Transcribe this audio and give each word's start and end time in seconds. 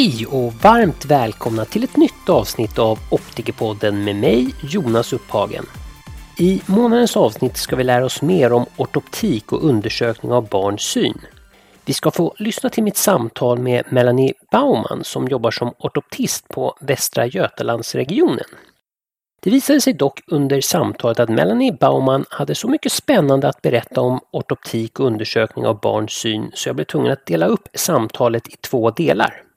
Hej 0.00 0.26
och 0.26 0.52
varmt 0.52 1.04
välkomna 1.04 1.64
till 1.64 1.84
ett 1.84 1.96
nytt 1.96 2.28
avsnitt 2.28 2.78
av 2.78 2.98
Optikerpodden 3.10 4.04
med 4.04 4.16
mig, 4.16 4.54
Jonas 4.62 5.12
Upphagen. 5.12 5.64
I 6.38 6.62
månadens 6.66 7.16
avsnitt 7.16 7.56
ska 7.56 7.76
vi 7.76 7.84
lära 7.84 8.04
oss 8.04 8.22
mer 8.22 8.52
om 8.52 8.66
ortoptik 8.76 9.52
och 9.52 9.64
undersökning 9.64 10.32
av 10.32 10.48
barns 10.48 10.82
syn. 10.82 11.20
Vi 11.84 11.92
ska 11.92 12.10
få 12.10 12.34
lyssna 12.38 12.70
till 12.70 12.84
mitt 12.84 12.96
samtal 12.96 13.58
med 13.58 13.84
Melanie 13.92 14.32
Baumann 14.52 15.04
som 15.04 15.28
jobbar 15.28 15.50
som 15.50 15.74
ortoptist 15.78 16.48
på 16.48 16.76
Västra 16.80 17.26
Götalandsregionen. 17.26 18.48
Det 19.42 19.50
visade 19.50 19.80
sig 19.80 19.92
dock 19.92 20.20
under 20.26 20.60
samtalet 20.60 21.20
att 21.20 21.28
Melanie 21.28 21.72
Baumann 21.72 22.24
hade 22.30 22.54
så 22.54 22.68
mycket 22.68 22.92
spännande 22.92 23.48
att 23.48 23.62
berätta 23.62 24.00
om 24.00 24.20
ortoptik 24.32 25.00
och 25.00 25.06
undersökning 25.06 25.66
av 25.66 25.80
barns 25.80 26.12
syn 26.12 26.50
så 26.54 26.68
jag 26.68 26.76
blev 26.76 26.86
tvungen 26.86 27.12
att 27.12 27.26
dela 27.26 27.46
upp 27.46 27.68
samtalet 27.74 28.48
i 28.48 28.56
två 28.56 28.90
delar. 28.90 29.49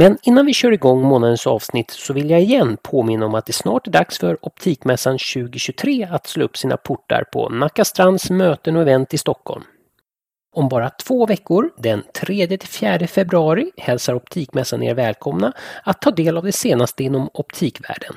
Men 0.00 0.18
innan 0.22 0.46
vi 0.46 0.54
kör 0.54 0.72
igång 0.72 1.02
månadens 1.02 1.46
avsnitt 1.46 1.90
så 1.90 2.12
vill 2.12 2.30
jag 2.30 2.40
igen 2.40 2.76
påminna 2.82 3.26
om 3.26 3.34
att 3.34 3.46
det 3.46 3.52
snart 3.52 3.86
är 3.86 3.90
dags 3.90 4.18
för 4.18 4.46
Optikmässan 4.46 5.18
2023 5.34 6.08
att 6.10 6.26
slå 6.26 6.44
upp 6.44 6.56
sina 6.56 6.76
portar 6.76 7.24
på 7.32 7.48
Nacka 7.48 7.84
Strands 7.84 8.30
möten 8.30 8.76
och 8.76 8.82
event 8.82 9.14
i 9.14 9.18
Stockholm. 9.18 9.62
Om 10.52 10.68
bara 10.68 10.90
två 10.90 11.26
veckor, 11.26 11.70
den 11.76 12.02
3-4 12.14 13.06
februari, 13.06 13.70
hälsar 13.76 14.14
Optikmässan 14.14 14.82
er 14.82 14.94
välkomna 14.94 15.52
att 15.82 16.00
ta 16.00 16.10
del 16.10 16.36
av 16.36 16.44
det 16.44 16.52
senaste 16.52 17.04
inom 17.04 17.30
optikvärlden. 17.34 18.14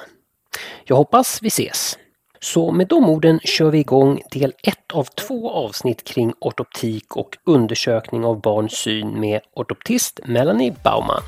Jag 0.84 0.96
hoppas 0.96 1.42
vi 1.42 1.48
ses! 1.48 1.98
Så 2.46 2.72
med 2.72 2.88
de 2.88 3.08
orden 3.08 3.40
kör 3.44 3.70
vi 3.70 3.78
igång 3.78 4.20
del 4.30 4.52
1 4.62 4.92
av 4.92 5.04
två 5.04 5.50
avsnitt 5.50 6.04
kring 6.04 6.32
ortoptik 6.40 7.16
och 7.16 7.38
undersökning 7.44 8.24
av 8.24 8.40
barns 8.40 8.72
syn 8.72 9.20
med 9.20 9.40
ortoptist 9.52 10.20
Melanie 10.24 10.74
Baumann. 10.84 11.22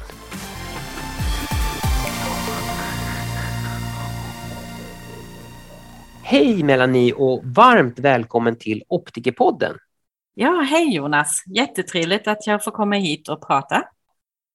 Hej 6.22 6.62
Melanie 6.62 7.12
och 7.12 7.42
varmt 7.44 7.98
välkommen 7.98 8.56
till 8.56 8.82
Optikerpodden. 8.88 9.76
Ja, 10.34 10.66
hej 10.70 10.94
Jonas! 10.94 11.42
Jättetrevligt 11.46 12.28
att 12.28 12.46
jag 12.46 12.64
får 12.64 12.70
komma 12.70 12.96
hit 12.96 13.28
och 13.28 13.46
prata. 13.46 13.84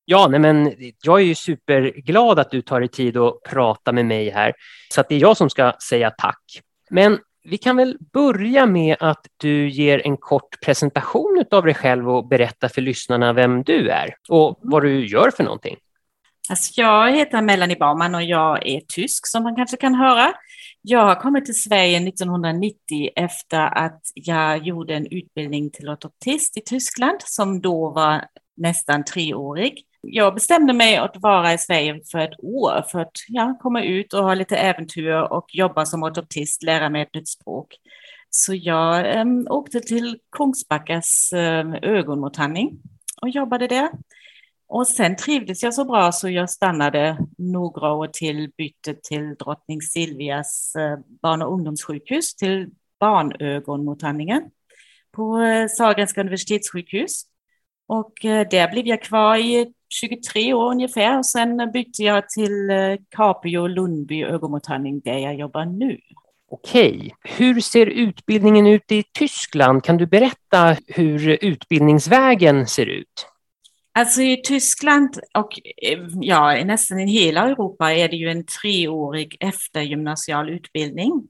Ja, 0.05 0.27
nej 0.27 0.39
men 0.39 0.73
jag 1.03 1.19
är 1.19 1.23
ju 1.23 1.35
superglad 1.35 2.39
att 2.39 2.51
du 2.51 2.61
tar 2.61 2.79
dig 2.79 2.89
tid 2.89 3.17
att 3.17 3.43
prata 3.43 3.91
med 3.91 4.05
mig 4.05 4.29
här. 4.29 4.53
Så 4.93 5.01
att 5.01 5.09
det 5.09 5.15
är 5.15 5.19
jag 5.19 5.37
som 5.37 5.49
ska 5.49 5.73
säga 5.89 6.11
tack. 6.11 6.43
Men 6.89 7.19
vi 7.43 7.57
kan 7.57 7.77
väl 7.77 7.97
börja 8.13 8.65
med 8.65 8.97
att 8.99 9.25
du 9.37 9.69
ger 9.69 10.07
en 10.07 10.17
kort 10.17 10.61
presentation 10.65 11.45
av 11.51 11.65
dig 11.65 11.73
själv 11.73 12.09
och 12.09 12.27
berättar 12.27 12.67
för 12.67 12.81
lyssnarna 12.81 13.33
vem 13.33 13.63
du 13.63 13.89
är 13.89 14.15
och 14.29 14.59
vad 14.61 14.83
du 14.83 15.05
gör 15.05 15.31
för 15.31 15.43
någonting. 15.43 15.75
Alltså 16.49 16.81
jag 16.81 17.11
heter 17.11 17.41
Melanie 17.41 17.77
Baumann 17.77 18.15
och 18.15 18.23
jag 18.23 18.67
är 18.67 18.81
tysk 18.87 19.27
som 19.27 19.43
man 19.43 19.55
kanske 19.55 19.77
kan 19.77 19.95
höra. 19.95 20.33
Jag 20.81 21.05
har 21.05 21.15
kommit 21.15 21.45
till 21.45 21.61
Sverige 21.61 22.07
1990 22.07 23.09
efter 23.15 23.77
att 23.77 24.01
jag 24.13 24.67
gjorde 24.67 24.95
en 24.95 25.07
utbildning 25.11 25.71
till 25.71 25.89
ortoptist 25.89 26.57
i 26.57 26.61
Tyskland 26.61 27.17
som 27.19 27.61
då 27.61 27.89
var 27.89 28.25
nästan 28.57 29.03
treårig 29.03 29.85
jag 30.03 30.33
bestämde 30.33 30.73
mig 30.73 30.97
att 30.97 31.15
vara 31.19 31.53
i 31.53 31.57
Sverige 31.57 32.01
för 32.11 32.19
ett 32.19 32.43
år 32.43 32.85
för 32.91 32.99
att 32.99 33.17
ja, 33.27 33.57
komma 33.61 33.83
ut 33.83 34.13
och 34.13 34.23
ha 34.23 34.33
lite 34.33 34.57
äventyr 34.57 35.11
och 35.11 35.45
jobba 35.55 35.85
som 35.85 36.03
ortoptist, 36.03 36.63
lära 36.63 36.89
mig 36.89 37.01
ett 37.01 37.13
nytt 37.13 37.29
språk. 37.29 37.75
Så 38.29 38.53
jag 38.55 39.15
eh, 39.17 39.25
åkte 39.49 39.79
till 39.79 40.19
Kungsbackas 40.31 41.33
eh, 41.33 41.73
ögonmottagning 41.81 42.79
och 43.21 43.29
jobbade 43.29 43.67
där. 43.67 43.89
Och 44.67 44.87
sen 44.87 45.15
trivdes 45.15 45.63
jag 45.63 45.73
så 45.73 45.85
bra 45.85 46.11
så 46.11 46.29
jag 46.29 46.49
stannade 46.49 47.17
några 47.37 47.93
år 47.93 48.07
till, 48.07 48.51
bytte 48.57 48.95
till 49.03 49.35
drottning 49.35 49.81
Silvias 49.81 50.75
eh, 50.75 50.99
barn 51.21 51.41
och 51.41 51.53
ungdomssjukhus, 51.53 52.35
till 52.35 52.69
barnögonmottagningen 52.99 54.43
på 55.11 55.39
eh, 55.39 55.67
Sahlgrenska 55.67 56.21
universitetssjukhus. 56.21 57.23
Och 57.87 58.25
eh, 58.25 58.47
där 58.49 58.71
blev 58.71 58.87
jag 58.87 59.01
kvar 59.01 59.37
i 59.37 59.73
23 59.93 60.53
år 60.53 60.71
ungefär. 60.71 61.17
Och 61.17 61.25
sen 61.25 61.71
bytte 61.73 62.03
jag 62.03 62.29
till 62.29 62.69
eh, 62.69 62.77
Capio 63.15 63.67
Lundby 63.67 64.23
ögonmottagning 64.23 64.99
där 64.99 65.17
jag 65.17 65.35
jobbar 65.35 65.65
nu. 65.65 65.99
Okej, 66.51 67.15
hur 67.23 67.61
ser 67.61 67.85
utbildningen 67.85 68.67
ut 68.67 68.91
i 68.91 69.03
Tyskland? 69.03 69.83
Kan 69.83 69.97
du 69.97 70.05
berätta 70.05 70.77
hur 70.87 71.37
utbildningsvägen 71.45 72.67
ser 72.67 72.85
ut? 72.85 73.27
Alltså 73.95 74.21
i 74.21 74.41
Tyskland 74.43 75.19
och 75.37 75.59
eh, 75.91 75.99
ja, 76.21 76.63
nästan 76.65 76.99
i 76.99 77.11
hela 77.11 77.49
Europa 77.49 77.93
är 77.93 78.09
det 78.09 78.15
ju 78.15 78.29
en 78.29 78.45
treårig 78.45 79.37
eftergymnasial 79.39 80.49
utbildning. 80.49 81.27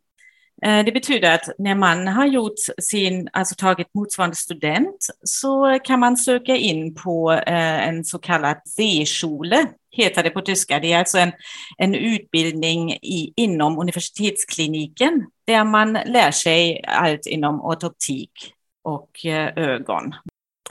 Eh, 0.66 0.86
det 0.86 0.92
betyder 0.92 1.36
att 1.36 1.50
när 1.58 1.76
man 1.76 2.08
har 2.08 2.26
gjort 2.26 2.60
sin, 2.82 3.30
alltså 3.34 3.56
tagit 3.56 3.94
motsvarande 3.94 4.36
student 4.36 5.08
så 5.24 5.80
kan 5.84 6.00
man 6.00 6.18
söka 6.18 6.56
in 6.56 6.96
på 6.96 7.32
eh, 7.32 7.88
en 7.88 8.06
så 8.06 8.20
kallad 8.20 8.58
C-schule, 8.66 9.68
heter 9.92 10.24
det 10.24 10.30
på 10.30 10.42
tyska. 10.42 10.80
Det 10.80 10.94
är 10.94 11.00
alltså 11.00 11.18
en, 11.18 11.32
en 11.78 11.96
utbildning 11.96 12.92
i, 12.92 13.34
inom 13.36 13.80
universitetskliniken 13.80 15.26
där 15.48 15.64
man 15.64 15.94
lär 15.94 16.32
sig 16.32 16.84
allt 16.88 17.26
inom 17.26 17.62
ortoptik 17.62 18.32
och 18.84 19.26
eh, 19.26 19.54
ögon. 19.56 20.16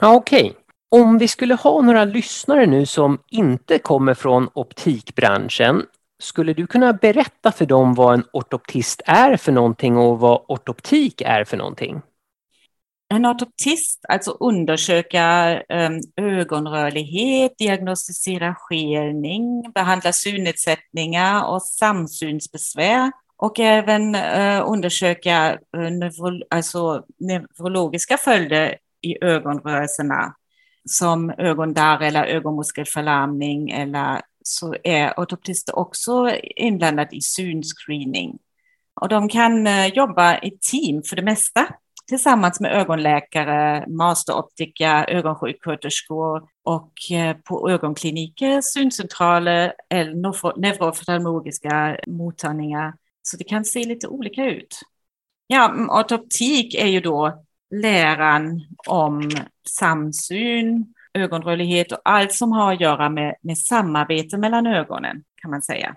Okej. 0.01 0.43
Okay. 0.43 0.53
Om 0.91 1.17
vi 1.17 1.27
skulle 1.27 1.55
ha 1.55 1.81
några 1.81 2.05
lyssnare 2.05 2.65
nu 2.65 2.85
som 2.85 3.19
inte 3.31 3.79
kommer 3.79 4.13
från 4.13 4.49
optikbranschen 4.53 5.85
skulle 6.23 6.53
du 6.53 6.67
kunna 6.67 6.93
berätta 6.93 7.51
för 7.51 7.65
dem 7.65 7.93
vad 7.93 8.13
en 8.13 8.23
ortoptist 8.33 9.01
är 9.05 9.37
för 9.37 9.51
någonting 9.51 9.97
och 9.97 10.19
vad 10.19 10.45
ortoptik 10.47 11.21
är 11.21 11.43
för 11.43 11.57
någonting? 11.57 12.01
En 13.09 13.25
ortoptist, 13.25 14.05
alltså 14.09 14.31
undersöka 14.31 15.23
ehm, 15.69 15.99
ögonrörlighet, 16.15 17.57
diagnostisera 17.57 18.55
skelning, 18.55 19.71
behandla 19.75 20.13
synnedsättningar 20.13 21.45
och 21.45 21.61
samsynsbesvär 21.61 23.11
och 23.37 23.59
även 23.59 24.15
eh, 24.15 24.63
undersöka 24.69 25.51
eh, 25.77 25.91
neuro 25.91 26.43
alltså, 26.49 27.05
neurologiska 27.19 28.17
följder 28.17 28.77
i 29.01 29.23
ögonrörelserna 29.23 30.35
som 30.89 31.29
ögondarr 31.37 32.01
eller 32.01 32.25
ögonmuskelförlamning 32.25 33.69
eller 33.69 34.21
så 34.43 34.75
är 34.83 35.19
ortoptister 35.19 35.79
också 35.79 36.29
inblandade 36.55 37.15
i 37.15 37.21
synscreening. 37.21 38.39
Och 39.01 39.09
de 39.09 39.29
kan 39.29 39.67
eh, 39.67 39.87
jobba 39.87 40.37
i 40.39 40.57
team 40.61 41.03
för 41.03 41.15
det 41.15 41.21
mesta 41.21 41.67
tillsammans 42.07 42.59
med 42.59 42.71
ögonläkare, 42.71 43.85
masteroptiker, 43.87 45.09
ögonsjuksköterskor 45.09 46.47
och 46.63 46.93
eh, 47.11 47.37
på 47.37 47.69
ögonkliniker, 47.69 48.61
syncentraler 48.61 49.73
eller 49.89 50.59
neuroftalmologiska 50.59 51.97
mottagningar. 52.07 52.93
Så 53.21 53.37
det 53.37 53.43
kan 53.43 53.65
se 53.65 53.83
lite 53.83 54.07
olika 54.07 54.45
ut. 54.45 54.79
Ja, 55.47 55.73
ortoptik 55.89 56.75
är 56.75 56.87
ju 56.87 56.99
då 56.99 57.43
läran 57.75 58.61
om 58.87 59.31
samsyn, 59.69 60.93
ögonrörlighet 61.13 61.91
och 61.91 62.01
allt 62.03 62.33
som 62.33 62.51
har 62.51 62.73
att 62.73 62.81
göra 62.81 63.09
med, 63.09 63.35
med 63.41 63.57
samarbete 63.57 64.37
mellan 64.37 64.67
ögonen 64.67 65.23
kan 65.41 65.51
man 65.51 65.61
säga. 65.61 65.95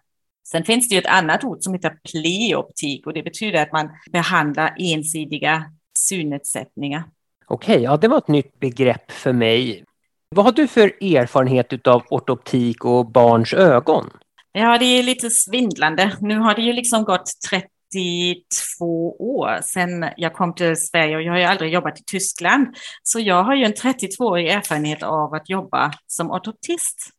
Sen 0.48 0.64
finns 0.64 0.88
det 0.88 0.94
ju 0.94 0.98
ett 0.98 1.06
annat 1.06 1.44
ord 1.44 1.58
som 1.60 1.74
heter 1.74 1.98
pleoptik 2.12 3.06
och 3.06 3.12
det 3.12 3.22
betyder 3.22 3.62
att 3.62 3.72
man 3.72 3.90
behandlar 4.12 4.74
ensidiga 4.78 5.64
synnedsättningar. 5.98 7.04
Okej, 7.46 7.82
ja 7.82 7.96
det 7.96 8.08
var 8.08 8.18
ett 8.18 8.28
nytt 8.28 8.60
begrepp 8.60 9.12
för 9.12 9.32
mig. 9.32 9.84
Vad 10.28 10.44
har 10.44 10.52
du 10.52 10.66
för 10.68 10.88
erfarenhet 11.00 11.86
av 11.86 12.02
ortoptik 12.10 12.84
och 12.84 13.10
barns 13.10 13.54
ögon? 13.54 14.10
Ja, 14.52 14.78
det 14.78 14.84
är 14.84 15.02
lite 15.02 15.30
svindlande. 15.30 16.16
Nu 16.20 16.38
har 16.38 16.54
det 16.54 16.62
ju 16.62 16.72
liksom 16.72 17.04
gått 17.04 17.30
30 17.50 17.68
32 17.92 19.16
år 19.18 19.60
sedan 19.62 20.10
jag 20.16 20.34
kom 20.34 20.54
till 20.54 20.76
Sverige 20.76 21.16
och 21.16 21.22
jag 21.22 21.32
har 21.32 21.38
ju 21.38 21.44
aldrig 21.44 21.72
jobbat 21.72 22.00
i 22.00 22.02
Tyskland. 22.04 22.76
Så 23.02 23.20
jag 23.20 23.44
har 23.44 23.54
ju 23.54 23.64
en 23.64 23.72
32-årig 23.72 24.48
erfarenhet 24.48 25.02
av 25.02 25.34
att 25.34 25.50
jobba 25.50 25.92
som 26.06 26.30
ortoptist. 26.30 27.10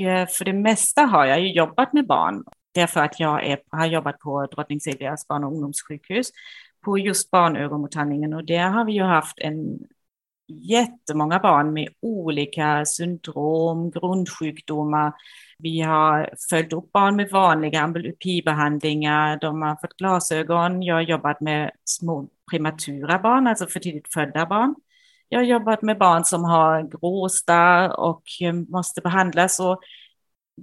Eh, 0.00 0.28
för 0.28 0.44
det 0.44 0.52
mesta 0.52 1.02
har 1.02 1.26
jag 1.26 1.40
ju 1.40 1.52
jobbat 1.52 1.92
med 1.92 2.06
barn 2.06 2.44
därför 2.74 3.00
att 3.00 3.20
jag 3.20 3.46
är, 3.46 3.58
har 3.70 3.86
jobbat 3.86 4.18
på 4.18 4.46
Drottning 4.46 4.80
Silvias 4.80 5.28
barn 5.28 5.44
och 5.44 5.52
ungdomssjukhus 5.52 6.30
på 6.84 6.98
just 6.98 7.30
barnögonmottagningen 7.30 8.34
och 8.34 8.44
där 8.44 8.68
har 8.68 8.84
vi 8.84 8.92
ju 8.92 9.02
haft 9.02 9.38
en 9.38 9.78
jättemånga 10.48 11.38
barn 11.38 11.72
med 11.72 11.88
olika 12.02 12.84
syndrom, 12.86 13.90
grundsjukdomar. 13.90 15.12
Vi 15.58 15.80
har 15.80 16.30
följt 16.50 16.72
upp 16.72 16.92
barn 16.92 17.16
med 17.16 17.30
vanliga 17.30 17.80
ambulopibehandlingar, 17.80 19.38
De 19.40 19.62
har 19.62 19.76
fått 19.80 19.96
glasögon. 19.96 20.82
Jag 20.82 20.94
har 20.94 21.02
jobbat 21.02 21.40
med 21.40 21.70
små 21.84 22.28
prematura 22.50 23.18
barn, 23.18 23.46
alltså 23.46 23.66
för 23.66 23.80
tidigt 23.80 24.12
födda 24.12 24.46
barn. 24.46 24.74
Jag 25.28 25.38
har 25.38 25.44
jobbat 25.44 25.82
med 25.82 25.98
barn 25.98 26.24
som 26.24 26.44
har 26.44 26.82
gråstarr 26.82 28.00
och 28.00 28.22
eh, 28.40 28.52
måste 28.52 29.00
behandlas. 29.00 29.60
Och 29.60 29.80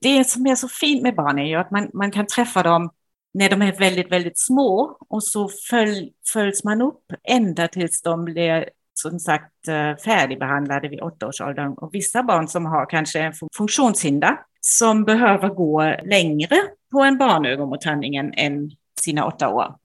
det 0.02 0.24
som 0.24 0.48
är 0.48 0.56
så 0.56 0.68
fint 0.68 1.04
med 1.04 1.16
barn 1.16 1.40
är 1.40 1.46
ju 1.46 1.56
att 1.56 1.72
man, 1.72 1.90
man 1.94 2.12
kan 2.12 2.28
träffa 2.28 2.64
dem 2.64 2.90
när 3.34 3.50
de 3.50 3.62
är 3.62 3.80
väldigt, 3.80 4.12
väldigt 4.12 4.40
små 4.40 4.98
och 5.10 5.24
så 5.24 5.50
följ, 5.70 6.14
följs 6.34 6.64
man 6.64 6.82
upp 6.82 7.04
ända 7.24 7.68
tills 7.68 8.02
de 8.02 8.26
blir 8.26 8.70
som 8.96 9.20
sagt 9.20 9.68
eh, 9.68 9.96
färdigbehandlade 10.06 10.88
vid 10.88 11.02
åttaårsåldern. 11.02 11.74
Och 11.74 11.90
vissa 11.94 12.24
barn 12.24 12.48
som 12.48 12.66
har 12.66 12.90
kanske 12.90 13.20
en 13.20 13.34
funktionshinder 13.58 14.38
som 14.62 15.04
behöver 15.04 15.50
gå 15.50 15.96
längre 16.04 16.56
på 16.92 17.00
en 17.02 17.18
barnögonmottagning 17.18 18.16
än 18.16 18.72
sina 19.02 19.26
åtta 19.26 19.50
år. 19.50 19.76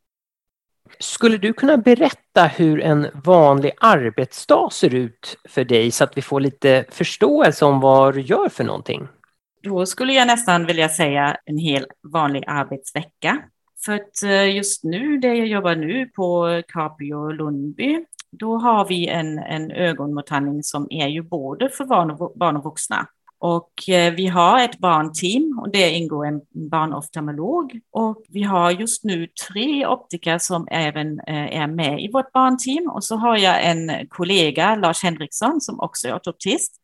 Skulle 0.98 1.36
du 1.36 1.52
kunna 1.52 1.76
berätta 1.76 2.44
hur 2.44 2.80
en 2.80 3.06
vanlig 3.24 3.72
arbetsdag 3.80 4.72
ser 4.72 4.94
ut 4.94 5.36
för 5.48 5.64
dig 5.64 5.90
så 5.90 6.04
att 6.04 6.16
vi 6.16 6.22
får 6.22 6.40
lite 6.40 6.84
förståelse 6.90 7.64
om 7.64 7.80
vad 7.80 8.14
du 8.14 8.20
gör 8.20 8.48
för 8.48 8.64
någonting? 8.64 9.08
Då 9.62 9.86
skulle 9.86 10.12
jag 10.12 10.26
nästan 10.26 10.66
vilja 10.66 10.88
säga 10.88 11.36
en 11.44 11.58
hel 11.58 11.86
vanlig 12.12 12.44
arbetsvecka. 12.46 13.42
För 13.84 13.92
att 13.92 14.22
eh, 14.22 14.56
just 14.56 14.84
nu, 14.84 15.18
där 15.18 15.34
jag 15.34 15.46
jobbar 15.46 15.74
nu 15.74 16.06
på 16.06 16.62
Capio 16.68 17.32
Lundby, 17.32 18.04
då 18.32 18.56
har 18.56 18.88
vi 18.88 19.08
en, 19.08 19.38
en 19.38 19.70
ögonmottagning 19.70 20.62
som 20.62 20.86
är 20.90 21.08
ju 21.08 21.22
både 21.22 21.68
för 21.68 21.84
barn 21.84 22.10
och, 22.10 22.32
barn 22.38 22.56
och 22.56 22.64
vuxna. 22.64 23.06
Och 23.38 23.88
eh, 23.88 24.14
vi 24.14 24.26
har 24.26 24.64
ett 24.64 24.78
barnteam 24.78 25.58
och 25.58 25.70
det 25.70 25.90
ingår 25.90 26.26
en 26.26 26.40
barnoftalmolog. 26.70 27.80
Och 27.92 28.24
vi 28.28 28.42
har 28.42 28.70
just 28.70 29.04
nu 29.04 29.26
tre 29.48 29.86
optiker 29.86 30.38
som 30.38 30.68
även 30.70 31.20
eh, 31.20 31.60
är 31.60 31.66
med 31.66 32.00
i 32.04 32.10
vårt 32.12 32.32
barnteam. 32.32 32.90
Och 32.90 33.04
så 33.04 33.16
har 33.16 33.36
jag 33.36 33.64
en 33.64 34.08
kollega, 34.08 34.74
Lars 34.76 35.02
Henriksson, 35.02 35.60
som 35.60 35.80
också 35.80 36.08
är 36.08 36.16
ortoptist. 36.16 36.76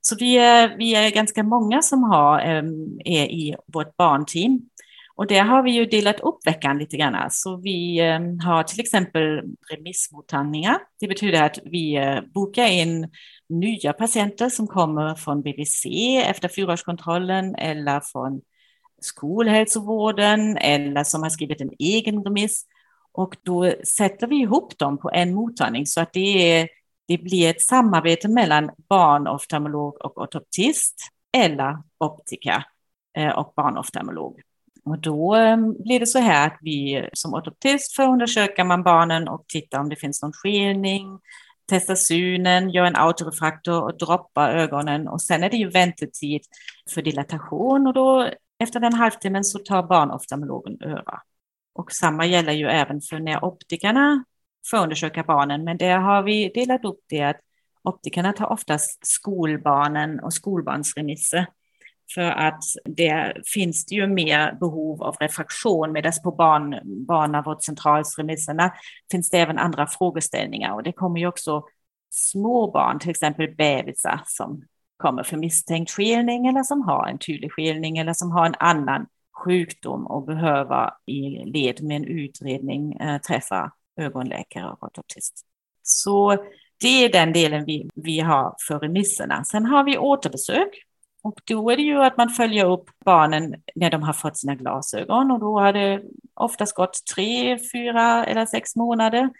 Så 0.00 0.16
vi 0.16 0.38
är, 0.38 0.76
vi 0.78 0.94
är 0.94 1.10
ganska 1.10 1.42
många 1.42 1.82
som 1.82 2.02
har, 2.02 2.40
eh, 2.40 2.62
är 3.04 3.26
i 3.26 3.56
vårt 3.66 3.96
barnteam. 3.96 4.60
Och 5.20 5.26
där 5.26 5.42
har 5.42 5.62
vi 5.62 5.70
ju 5.70 5.86
delat 5.86 6.20
upp 6.20 6.46
veckan 6.46 6.78
lite 6.78 6.96
grann. 6.96 7.30
Så 7.30 7.56
vi 7.56 8.00
ehm, 8.00 8.38
har 8.38 8.62
till 8.62 8.80
exempel 8.80 9.42
remissmottagningar. 9.70 10.78
Det 11.00 11.08
betyder 11.08 11.42
att 11.42 11.58
vi 11.64 11.96
eh, 11.96 12.20
bokar 12.34 12.66
in 12.66 13.10
nya 13.48 13.92
patienter 13.92 14.48
som 14.48 14.66
kommer 14.66 15.14
från 15.14 15.42
BVC 15.42 15.86
efter 16.24 16.48
fyraårskontrollen 16.48 17.54
eller 17.54 18.00
från 18.00 18.40
skolhälsovården 19.00 20.56
eller 20.56 21.04
som 21.04 21.22
har 21.22 21.30
skrivit 21.30 21.60
en 21.60 21.72
egen 21.78 22.24
remiss. 22.24 22.64
Och 23.12 23.36
då 23.42 23.72
sätter 23.84 24.26
vi 24.26 24.36
ihop 24.36 24.78
dem 24.78 24.98
på 24.98 25.10
en 25.10 25.34
mottagning 25.34 25.86
så 25.86 26.00
att 26.00 26.12
det, 26.12 26.58
är, 26.60 26.68
det 27.08 27.18
blir 27.18 27.50
ett 27.50 27.62
samarbete 27.62 28.28
mellan 28.28 28.70
barnoftalmolog 28.88 30.04
och 30.04 30.18
ortoptist 30.22 30.96
eller 31.36 31.78
optiker 31.98 32.64
eh, 33.16 33.38
och 33.38 33.52
barnoftalmolog. 33.56 34.40
Och 34.84 34.98
då 34.98 35.34
ehm, 35.34 35.82
blir 35.82 36.00
det 36.00 36.06
så 36.06 36.18
här 36.18 36.46
att 36.46 36.58
vi 36.60 37.08
som 37.12 37.34
ortoptist 37.34 37.96
förundersöker 37.96 38.64
man 38.64 38.82
barnen 38.82 39.28
och 39.28 39.44
tittar 39.48 39.80
om 39.80 39.88
det 39.88 39.96
finns 39.96 40.22
någon 40.22 40.32
skelning, 40.32 41.18
testa 41.68 41.96
synen, 41.96 42.70
gör 42.70 42.84
en 42.84 42.96
autorefraktor 42.96 43.82
och 43.82 43.98
droppa 43.98 44.52
ögonen 44.52 45.08
och 45.08 45.22
sen 45.22 45.42
är 45.44 45.50
det 45.50 45.56
ju 45.56 45.70
väntetid 45.70 46.40
för 46.90 47.02
dilatation 47.02 47.86
och 47.86 47.94
då 47.94 48.28
efter 48.58 48.80
den 48.80 48.94
halvtimmen 48.94 49.44
så 49.44 49.58
tar 49.58 49.82
barnoftalmologen 49.82 50.82
över. 50.82 51.18
Och 51.74 51.92
samma 51.92 52.26
gäller 52.26 52.52
ju 52.52 52.66
även 52.66 53.00
för 53.00 53.18
när 53.18 53.44
optikerna 53.44 54.24
förundersöker 54.70 55.22
barnen, 55.22 55.64
men 55.64 55.76
det 55.76 55.90
har 55.90 56.22
vi 56.22 56.50
delat 56.54 56.84
upp 56.84 57.00
det 57.08 57.22
att 57.22 57.40
optikerna 57.82 58.32
tar 58.32 58.52
oftast 58.52 59.06
skolbarnen 59.06 60.20
och 60.20 60.32
skolbarnsremisser 60.32 61.46
för 62.14 62.30
att 62.30 62.62
det 62.84 63.34
finns 63.46 63.86
det 63.86 63.94
ju 63.94 64.06
mer 64.06 64.52
behov 64.60 65.02
av 65.02 65.16
refraktion 65.20 65.92
medan 65.92 66.12
på 66.24 66.32
barn, 66.32 66.80
barnavårdscentralsremisserna 67.06 68.72
finns 69.10 69.30
det 69.30 69.38
även 69.38 69.58
andra 69.58 69.86
frågeställningar 69.86 70.74
och 70.74 70.82
det 70.82 70.92
kommer 70.92 71.20
ju 71.20 71.26
också 71.26 71.64
små 72.10 72.70
barn, 72.70 72.98
till 72.98 73.10
exempel 73.10 73.54
bebisar 73.56 74.20
som 74.26 74.62
kommer 74.96 75.22
för 75.22 75.36
misstänkt 75.36 75.90
skelning 75.90 76.46
eller 76.46 76.62
som 76.62 76.82
har 76.82 77.06
en 77.06 77.18
tydlig 77.18 77.52
skelning 77.52 77.98
eller 77.98 78.12
som 78.12 78.30
har 78.30 78.46
en 78.46 78.54
annan 78.58 79.06
sjukdom 79.44 80.06
och 80.06 80.26
behöver 80.26 80.90
i 81.06 81.44
led 81.44 81.82
med 81.82 81.96
en 81.96 82.04
utredning 82.04 82.92
äh, 82.92 83.20
träffa 83.20 83.72
ögonläkare 84.00 84.70
och 84.70 84.82
ortoptist. 84.82 85.46
Så 85.82 86.36
det 86.80 87.04
är 87.04 87.12
den 87.12 87.32
delen 87.32 87.64
vi, 87.64 87.90
vi 87.94 88.20
har 88.20 88.54
för 88.68 88.78
remisserna. 88.78 89.44
Sen 89.44 89.66
har 89.66 89.84
vi 89.84 89.98
återbesök 89.98 90.86
och 91.22 91.40
då 91.44 91.70
är 91.70 91.76
det 91.76 91.82
ju 91.82 92.04
att 92.04 92.16
man 92.16 92.28
följer 92.28 92.70
upp 92.70 92.90
barnen 93.04 93.54
när 93.74 93.90
de 93.90 94.02
har 94.02 94.12
fått 94.12 94.36
sina 94.36 94.54
glasögon 94.54 95.30
och 95.30 95.40
då 95.40 95.60
har 95.60 95.72
det 95.72 96.02
oftast 96.34 96.74
gått 96.74 97.06
tre, 97.14 97.58
fyra 97.72 98.26
eller 98.26 98.46
sex 98.46 98.76
månader 98.76 99.30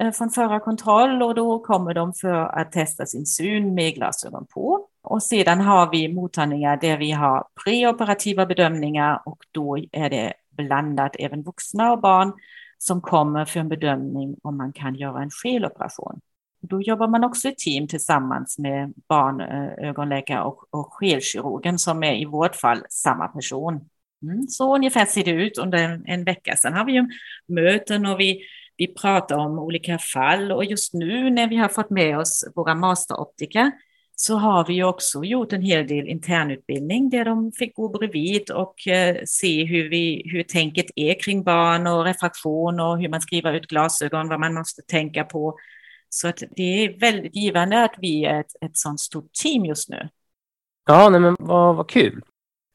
eh, 0.00 0.10
från 0.10 0.30
förra 0.30 0.60
kontroll 0.60 1.22
och 1.22 1.34
då 1.34 1.58
kommer 1.58 1.94
de 1.94 2.14
för 2.14 2.58
att 2.58 2.72
testa 2.72 3.06
sin 3.06 3.26
syn 3.26 3.74
med 3.74 3.94
glasögon 3.94 4.46
på. 4.46 4.86
Och 5.02 5.22
sedan 5.22 5.60
har 5.60 5.90
vi 5.90 6.14
mottagningar 6.14 6.76
där 6.76 6.96
vi 6.96 7.10
har 7.10 7.46
preoperativa 7.64 8.46
bedömningar 8.46 9.22
och 9.24 9.38
då 9.52 9.78
är 9.92 10.10
det 10.10 10.32
blandat 10.50 11.16
även 11.18 11.42
vuxna 11.42 11.92
och 11.92 12.00
barn 12.00 12.32
som 12.78 13.00
kommer 13.00 13.44
för 13.44 13.60
en 13.60 13.68
bedömning 13.68 14.36
om 14.42 14.56
man 14.56 14.72
kan 14.72 14.94
göra 14.94 15.22
en 15.22 15.30
skeloperation. 15.30 16.20
Då 16.62 16.82
jobbar 16.82 17.08
man 17.08 17.24
också 17.24 17.48
i 17.48 17.54
team 17.54 17.88
tillsammans 17.88 18.58
med 18.58 18.92
barnögonläkare 19.08 20.42
och, 20.42 20.66
och 20.70 20.92
skelkirurgen 20.92 21.78
som 21.78 22.02
är 22.02 22.14
i 22.14 22.24
vårt 22.24 22.56
fall 22.56 22.82
samma 22.88 23.28
person. 23.28 23.80
Mm, 24.22 24.46
så 24.48 24.74
ungefär 24.74 25.04
ser 25.04 25.24
det 25.24 25.30
ut 25.30 25.58
under 25.58 25.78
en, 25.78 26.04
en 26.06 26.24
vecka. 26.24 26.56
Sen 26.56 26.72
har 26.72 26.84
vi 26.84 26.92
ju 26.92 27.08
möten 27.48 28.06
och 28.06 28.20
vi, 28.20 28.40
vi 28.76 28.86
pratar 28.86 29.36
om 29.36 29.58
olika 29.58 29.98
fall 29.98 30.52
och 30.52 30.64
just 30.64 30.94
nu 30.94 31.30
när 31.30 31.48
vi 31.48 31.56
har 31.56 31.68
fått 31.68 31.90
med 31.90 32.18
oss 32.18 32.44
våra 32.54 32.74
masteroptiker 32.74 33.70
så 34.16 34.36
har 34.36 34.64
vi 34.66 34.82
också 34.82 35.24
gjort 35.24 35.52
en 35.52 35.62
hel 35.62 35.86
del 35.86 36.08
internutbildning 36.08 37.10
där 37.10 37.24
de 37.24 37.52
fick 37.52 37.74
gå 37.74 37.88
bredvid 37.88 38.50
och 38.50 38.88
eh, 38.88 39.16
se 39.24 39.64
hur, 39.64 39.88
vi, 39.88 40.22
hur 40.24 40.42
tänket 40.42 40.86
är 40.96 41.20
kring 41.20 41.44
barn 41.44 41.86
och 41.86 42.04
refraktion 42.04 42.80
och 42.80 43.00
hur 43.00 43.08
man 43.08 43.20
skriver 43.20 43.52
ut 43.52 43.66
glasögon, 43.66 44.28
vad 44.28 44.40
man 44.40 44.54
måste 44.54 44.82
tänka 44.82 45.24
på 45.24 45.58
så 46.14 46.28
att 46.28 46.42
det 46.56 46.62
är 46.62 46.98
väldigt 46.98 47.36
givande 47.36 47.84
att 47.84 47.94
vi 47.98 48.24
är 48.24 48.40
ett, 48.40 48.52
ett 48.60 48.76
sådant 48.76 49.00
stort 49.00 49.32
team 49.32 49.64
just 49.64 49.88
nu. 49.88 50.08
Ja, 50.86 51.08
nej 51.08 51.20
men 51.20 51.36
vad, 51.38 51.76
vad 51.76 51.88
kul. 51.88 52.22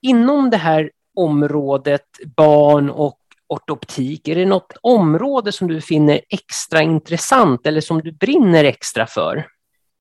Inom 0.01 0.49
det 0.49 0.57
här 0.57 0.91
området 1.15 2.05
barn 2.35 2.89
och 2.89 3.19
ortoptik, 3.47 4.27
är 4.27 4.35
det 4.35 4.45
något 4.45 4.73
område 4.81 5.51
som 5.51 5.67
du 5.67 5.81
finner 5.81 6.21
extra 6.29 6.81
intressant 6.81 7.65
eller 7.65 7.81
som 7.81 8.01
du 8.01 8.11
brinner 8.11 8.63
extra 8.63 9.07
för? 9.07 9.47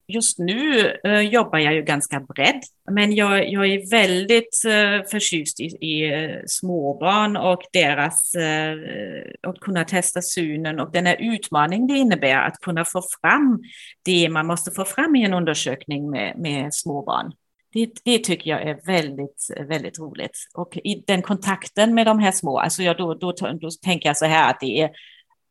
Just 0.08 0.38
nu 0.38 0.92
uh, 1.06 1.20
jobbar 1.20 1.58
jag 1.58 1.74
ju 1.74 1.82
ganska 1.82 2.20
bredd, 2.20 2.62
men 2.90 3.14
jag, 3.14 3.48
jag 3.48 3.66
är 3.66 3.90
väldigt 3.90 4.62
uh, 4.66 5.08
förtjust 5.10 5.60
i, 5.60 5.64
i 5.64 6.14
eh, 6.14 6.40
småbarn 6.46 7.36
och 7.36 7.62
deras, 7.72 8.34
uh, 8.36 9.50
att 9.50 9.60
kunna 9.60 9.84
testa 9.84 10.22
synen 10.22 10.80
och 10.80 10.92
den 10.92 11.06
här 11.06 11.16
utmaning 11.20 11.86
det 11.86 11.94
innebär 11.94 12.36
att 12.36 12.60
kunna 12.60 12.84
få 12.84 13.02
fram 13.20 13.62
det 14.04 14.28
man 14.28 14.46
måste 14.46 14.70
få 14.70 14.84
fram 14.84 15.16
i 15.16 15.24
en 15.24 15.34
undersökning 15.34 16.10
med, 16.10 16.38
med 16.38 16.74
småbarn. 16.74 17.32
Det, 17.72 17.90
det 18.04 18.18
tycker 18.18 18.50
jag 18.50 18.62
är 18.62 18.80
väldigt, 18.86 19.50
väldigt 19.68 19.98
roligt. 19.98 20.38
Och 20.54 20.76
i 20.76 21.04
den 21.06 21.22
kontakten 21.22 21.94
med 21.94 22.06
de 22.06 22.18
här 22.18 22.32
små, 22.32 22.58
alltså 22.58 22.82
jag, 22.82 22.96
då, 22.96 23.14
då, 23.14 23.32
då 23.32 23.70
tänker 23.82 24.08
jag 24.08 24.16
så 24.16 24.26
här 24.26 24.50
att 24.50 24.60
det 24.60 24.80
är 24.82 24.90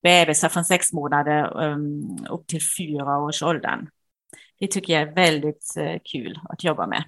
bebisar 0.03 0.50
från 0.50 0.65
sex 0.65 0.93
månader 0.93 1.63
um, 1.63 2.17
upp 2.29 2.47
till 2.47 2.62
fyra 2.77 3.19
års 3.19 3.43
åldern 3.43 3.88
det 4.59 4.67
tycker 4.67 4.93
jag 4.93 5.01
är 5.01 5.15
väldigt 5.15 5.74
eh, 5.77 6.00
kul 6.03 6.39
att 6.50 6.63
jobba 6.63 6.88
med. 6.88 7.03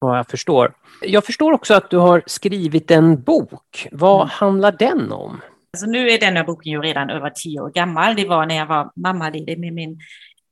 Ja, 0.00 0.16
jag 0.16 0.26
förstår. 0.26 0.74
Jag 1.02 1.24
förstår 1.24 1.52
också 1.52 1.74
att 1.74 1.90
du 1.90 1.96
har 1.96 2.22
skrivit 2.26 2.90
en 2.90 3.22
bok. 3.22 3.88
Vad 3.92 4.20
mm. 4.20 4.28
handlar 4.28 4.72
den 4.72 5.12
om? 5.12 5.40
Alltså 5.72 5.86
nu 5.86 6.10
är 6.10 6.20
denna 6.20 6.44
boken 6.44 6.72
ju 6.72 6.80
redan 6.80 7.10
över 7.10 7.30
tio 7.30 7.60
år 7.60 7.70
gammal. 7.70 8.16
Det 8.16 8.28
var 8.28 8.46
när 8.46 8.56
jag 8.56 8.66
var 8.66 8.92
mammaledig 8.96 9.58
med 9.58 9.72
min 9.72 10.00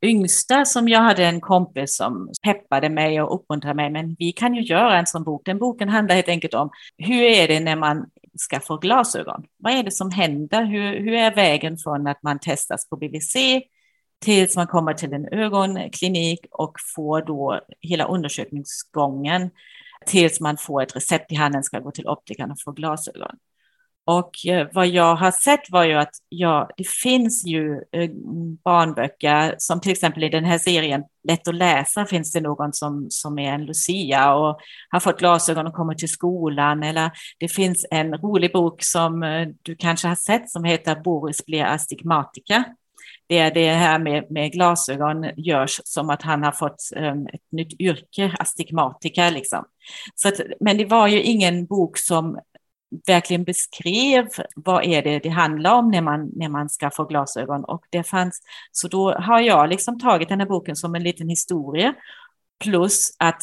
yngsta 0.03 0.65
som 0.65 0.89
jag 0.89 1.01
hade 1.01 1.25
en 1.25 1.41
kompis 1.41 1.97
som 1.97 2.33
peppade 2.43 2.89
mig 2.89 3.23
och 3.23 3.35
uppmuntrade 3.35 3.75
mig. 3.75 3.91
Men 3.91 4.17
vi 4.19 4.33
kan 4.33 4.55
ju 4.55 4.63
göra 4.63 4.99
en 4.99 5.07
sån 5.07 5.25
bok. 5.25 5.43
Den 5.45 5.59
boken 5.59 5.89
handlar 5.89 6.15
helt 6.15 6.29
enkelt 6.29 6.55
om 6.55 6.71
hur 6.97 7.23
är 7.23 7.49
det 7.49 7.61
när 7.61 7.77
man 7.77 8.07
ska 8.39 8.61
få 8.61 8.77
glasögon? 8.77 9.45
Vad 9.59 9.73
är 9.73 9.83
det 9.83 9.91
som 9.91 10.11
händer? 10.11 10.65
Hur, 10.65 11.01
hur 11.01 11.13
är 11.13 11.35
vägen 11.35 11.77
från 11.79 12.07
att 12.07 12.23
man 12.23 12.39
testas 12.39 12.89
på 12.89 12.97
BVC 12.97 13.37
tills 14.21 14.57
man 14.57 14.67
kommer 14.67 14.95
till 14.95 15.13
en 15.13 15.29
ögonklinik 15.33 16.47
och 16.51 16.73
får 16.95 17.23
då 17.23 17.61
hela 17.81 18.05
undersökningsgången 18.05 19.51
tills 20.07 20.41
man 20.41 20.57
får 20.57 20.83
ett 20.83 20.97
recept 20.97 21.33
i 21.33 21.35
handen, 21.35 21.63
ska 21.63 21.79
gå 21.79 21.91
till 21.91 22.09
optikern 22.09 22.51
och 22.51 22.61
få 22.65 22.73
glasögon. 22.73 23.37
Och 24.05 24.47
eh, 24.47 24.69
vad 24.73 24.87
jag 24.87 25.17
har 25.17 25.31
sett 25.31 25.71
var 25.71 25.85
ju 25.85 25.95
att 25.95 26.11
ja, 26.29 26.71
det 26.77 26.89
finns 26.89 27.47
ju 27.47 27.75
eh, 27.93 28.11
barnböcker, 28.65 29.55
som 29.59 29.81
till 29.81 29.93
exempel 29.93 30.25
i 30.25 30.29
den 30.29 30.45
här 30.45 30.59
serien 30.59 31.05
Lätt 31.29 31.49
att 31.49 31.55
läsa 31.55 32.07
finns 32.07 32.33
det 32.33 32.41
någon 32.41 32.73
som, 32.73 33.07
som 33.11 33.39
är 33.39 33.53
en 33.53 33.65
Lucia 33.65 34.35
och 34.35 34.61
har 34.89 35.01
fått 35.01 35.19
glasögon 35.19 35.67
och 35.67 35.75
kommer 35.75 35.95
till 35.95 36.09
skolan. 36.09 36.83
Eller 36.83 37.11
det 37.39 37.49
finns 37.49 37.87
en 37.91 38.15
rolig 38.15 38.53
bok 38.53 38.83
som 38.83 39.23
eh, 39.23 39.49
du 39.63 39.77
kanske 39.77 40.09
har 40.09 40.15
sett 40.15 40.51
som 40.51 40.65
heter 40.65 40.95
Boris 40.95 41.47
blir 41.47 41.65
astigmatiker. 41.65 42.65
Det 43.27 43.39
är 43.39 43.51
det 43.55 43.71
här 43.71 43.99
med, 43.99 44.31
med 44.31 44.53
glasögon 44.53 45.27
görs 45.37 45.81
som 45.85 46.11
att 46.11 46.23
han 46.23 46.43
har 46.43 46.53
fått 46.53 46.83
um, 46.97 47.27
ett 47.27 47.53
nytt 47.53 47.81
yrke, 47.81 48.37
astigmatiker 48.39 49.31
liksom. 49.31 49.65
Så 50.15 50.29
att, 50.29 50.41
men 50.61 50.77
det 50.77 50.85
var 50.85 51.09
ju 51.09 51.23
ingen 51.23 51.67
bok 51.67 51.99
som 51.99 52.39
verkligen 53.07 53.45
beskrev 53.45 54.27
vad 54.57 54.85
är 54.85 55.03
det 55.03 55.19
det 55.19 55.29
handlar 55.29 55.75
om 55.75 55.91
när 55.91 56.01
man, 56.01 56.31
när 56.37 56.49
man 56.49 56.69
ska 56.69 56.91
få 56.91 57.05
glasögon. 57.05 57.65
Och 57.65 57.85
det 57.91 58.03
fanns, 58.03 58.43
så 58.73 58.89
då 58.89 59.13
har 59.13 59.41
jag 59.41 59.69
liksom 59.69 60.01
tagit 60.01 60.29
den 60.29 60.41
här 60.41 60.47
boken 60.47 60.77
som 60.77 60.95
en 60.95 61.03
liten 61.03 61.29
historia. 61.29 61.95
Plus 62.65 63.17
att 63.19 63.43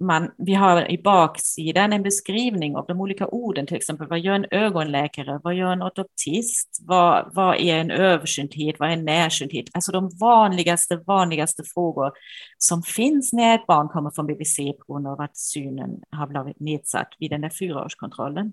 man, 0.00 0.30
vi 0.38 0.54
har 0.54 0.90
i 0.90 1.02
baksidan 1.02 1.92
en 1.92 2.02
beskrivning 2.02 2.76
av 2.76 2.86
de 2.86 3.00
olika 3.00 3.26
orden, 3.26 3.66
till 3.66 3.76
exempel 3.76 4.08
vad 4.08 4.20
gör 4.20 4.34
en 4.34 4.46
ögonläkare, 4.50 5.40
vad 5.44 5.54
gör 5.54 5.72
en 5.72 5.82
ortoptist, 5.82 6.78
vad, 6.86 7.30
vad 7.34 7.56
är 7.56 7.76
en 7.76 7.90
översynthet, 7.90 8.76
vad 8.78 8.88
är 8.88 8.92
en 8.92 9.04
närsynthet? 9.04 9.66
Alltså 9.72 9.92
de 9.92 10.10
vanligaste, 10.20 10.96
vanligaste 10.96 11.62
frågor 11.74 12.12
som 12.58 12.82
finns 12.82 13.32
när 13.32 13.54
ett 13.54 13.66
barn 13.66 13.88
kommer 13.88 14.10
från 14.10 14.26
BVC 14.26 14.56
på 14.56 14.92
grund 14.92 15.06
av 15.06 15.20
att 15.20 15.36
synen 15.36 15.90
har 16.10 16.26
blivit 16.26 16.60
nedsatt 16.60 17.08
vid 17.18 17.30
den 17.30 17.40
där 17.40 17.50
fyraårskontrollen. 17.50 18.52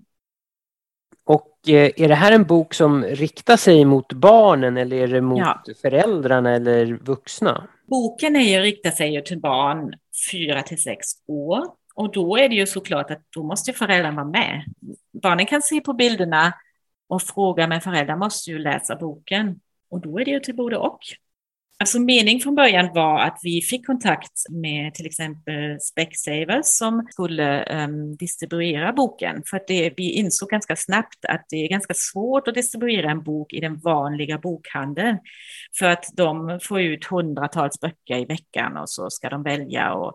Och 1.24 1.68
eh, 1.68 1.90
är 1.96 2.08
det 2.08 2.14
här 2.14 2.32
en 2.32 2.44
bok 2.44 2.74
som 2.74 3.04
riktar 3.04 3.56
sig 3.56 3.84
mot 3.84 4.12
barnen 4.12 4.76
eller 4.76 4.96
är 4.96 5.08
det 5.08 5.20
mot 5.20 5.38
ja. 5.38 5.62
föräldrarna 5.82 6.50
eller 6.50 6.86
vuxna? 6.86 7.68
Boken 7.86 8.36
är 8.36 8.40
ju, 8.40 8.60
riktar 8.60 8.90
sig 8.90 9.14
ju 9.14 9.20
till 9.20 9.40
barn 9.40 9.94
fyra 10.30 10.62
till 10.62 10.82
sex 10.82 11.06
år. 11.26 11.64
Och 11.94 12.12
då 12.12 12.36
är 12.36 12.48
det 12.48 12.54
ju 12.54 12.66
såklart 12.66 13.10
att 13.10 13.22
då 13.30 13.42
måste 13.42 13.72
föräldrarna 13.72 14.16
vara 14.16 14.30
med. 14.30 14.64
Barnen 15.22 15.46
kan 15.46 15.62
se 15.62 15.80
på 15.80 15.92
bilderna 15.92 16.54
och 17.08 17.22
fråga, 17.22 17.66
men 17.66 17.80
föräldrar 17.80 18.16
måste 18.16 18.50
ju 18.50 18.58
läsa 18.58 18.96
boken. 18.96 19.60
Och 19.90 20.00
då 20.00 20.20
är 20.20 20.24
det 20.24 20.30
ju 20.30 20.40
till 20.40 20.56
både 20.56 20.76
och. 20.76 21.00
Alltså 21.78 22.00
meningen 22.00 22.40
från 22.40 22.54
början 22.54 22.90
var 22.94 23.20
att 23.20 23.38
vi 23.42 23.62
fick 23.62 23.86
kontakt 23.86 24.32
med 24.50 24.94
till 24.94 25.06
exempel 25.06 25.80
Specsavers 25.80 26.66
som 26.66 27.06
skulle 27.10 27.64
um, 27.84 28.16
distribuera 28.16 28.92
boken. 28.92 29.42
För 29.50 29.56
att 29.56 29.66
det, 29.66 29.92
vi 29.96 30.10
insåg 30.10 30.50
ganska 30.50 30.76
snabbt 30.76 31.24
att 31.28 31.44
det 31.48 31.56
är 31.56 31.68
ganska 31.68 31.94
svårt 31.94 32.48
att 32.48 32.54
distribuera 32.54 33.10
en 33.10 33.22
bok 33.22 33.52
i 33.52 33.60
den 33.60 33.78
vanliga 33.78 34.38
bokhandeln. 34.38 35.18
För 35.78 35.86
att 35.86 36.04
de 36.16 36.60
får 36.62 36.80
ut 36.80 37.04
hundratals 37.04 37.80
böcker 37.80 38.16
i 38.16 38.24
veckan 38.24 38.76
och 38.76 38.90
så 38.90 39.10
ska 39.10 39.28
de 39.28 39.42
välja. 39.42 39.92
Och 39.92 40.14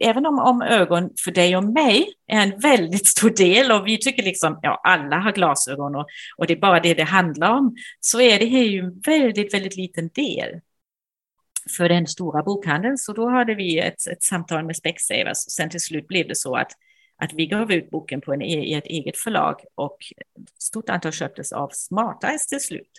även 0.00 0.26
om, 0.26 0.38
om 0.38 0.62
ögon 0.62 1.10
för 1.24 1.30
dig 1.30 1.56
och 1.56 1.64
mig 1.64 2.06
är 2.28 2.42
en 2.42 2.60
väldigt 2.60 3.06
stor 3.06 3.30
del 3.30 3.72
och 3.72 3.86
vi 3.86 3.98
tycker 3.98 4.22
liksom, 4.22 4.58
ja 4.62 4.80
alla 4.84 5.16
har 5.16 5.32
glasögon 5.32 5.96
och, 5.96 6.06
och 6.36 6.46
det 6.46 6.52
är 6.52 6.60
bara 6.60 6.80
det 6.80 6.94
det 6.94 7.02
handlar 7.02 7.50
om, 7.50 7.76
så 8.00 8.20
är 8.20 8.38
det 8.38 8.46
här 8.46 8.62
ju 8.62 8.78
en 8.78 9.00
väldigt, 9.00 9.54
väldigt 9.54 9.76
liten 9.76 10.10
del 10.14 10.60
för 11.76 11.88
den 11.88 12.06
stora 12.06 12.42
bokhandeln. 12.42 12.98
Så 12.98 13.12
då 13.12 13.28
hade 13.28 13.54
vi 13.54 13.78
ett, 13.78 14.06
ett 14.06 14.22
samtal 14.22 14.64
med 14.64 14.76
Specsavers. 14.76 15.38
Sen 15.38 15.70
till 15.70 15.80
slut 15.80 16.08
blev 16.08 16.28
det 16.28 16.34
så 16.34 16.56
att, 16.56 16.72
att 17.16 17.32
vi 17.32 17.46
gav 17.46 17.72
ut 17.72 17.90
boken 17.90 18.20
på 18.20 18.32
en, 18.32 18.42
e, 18.42 18.64
i 18.64 18.74
ett 18.74 18.86
eget 18.86 19.16
förlag 19.16 19.60
och 19.74 19.96
ett 20.20 20.62
stort 20.62 20.90
antal 20.90 21.12
köptes 21.12 21.52
av 21.52 21.70
Smarteyes 21.72 22.46
till 22.46 22.60
slut. 22.60 22.90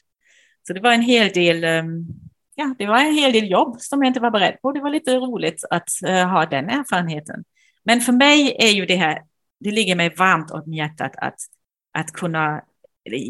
Så 0.67 0.73
det 0.73 0.79
var 0.79 0.91
en 0.91 1.01
hel 1.01 1.29
del 1.29 1.85
um, 1.85 2.07
ja, 2.55 2.75
det 2.77 2.85
var 2.85 2.99
en 2.99 3.13
hel 3.13 3.31
del 3.31 3.51
jobb 3.51 3.75
som 3.79 4.01
jag 4.01 4.09
inte 4.09 4.19
var 4.19 4.31
beredd 4.31 4.61
på. 4.61 4.71
Det 4.71 4.81
var 4.81 4.89
lite 4.89 5.15
roligt 5.15 5.63
att 5.69 5.89
uh, 6.07 6.25
ha 6.25 6.45
den 6.45 6.69
erfarenheten. 6.69 7.43
Men 7.83 8.01
för 8.01 8.13
mig 8.13 8.55
är 8.59 8.71
ju 8.71 8.85
det 8.85 8.95
här, 8.95 9.21
det 9.59 9.71
ligger 9.71 9.95
mig 9.95 10.15
varmt 10.15 10.51
om 10.51 10.73
hjärtat 10.73 11.11
att, 11.17 11.39
att 11.93 12.11
kunna 12.11 12.61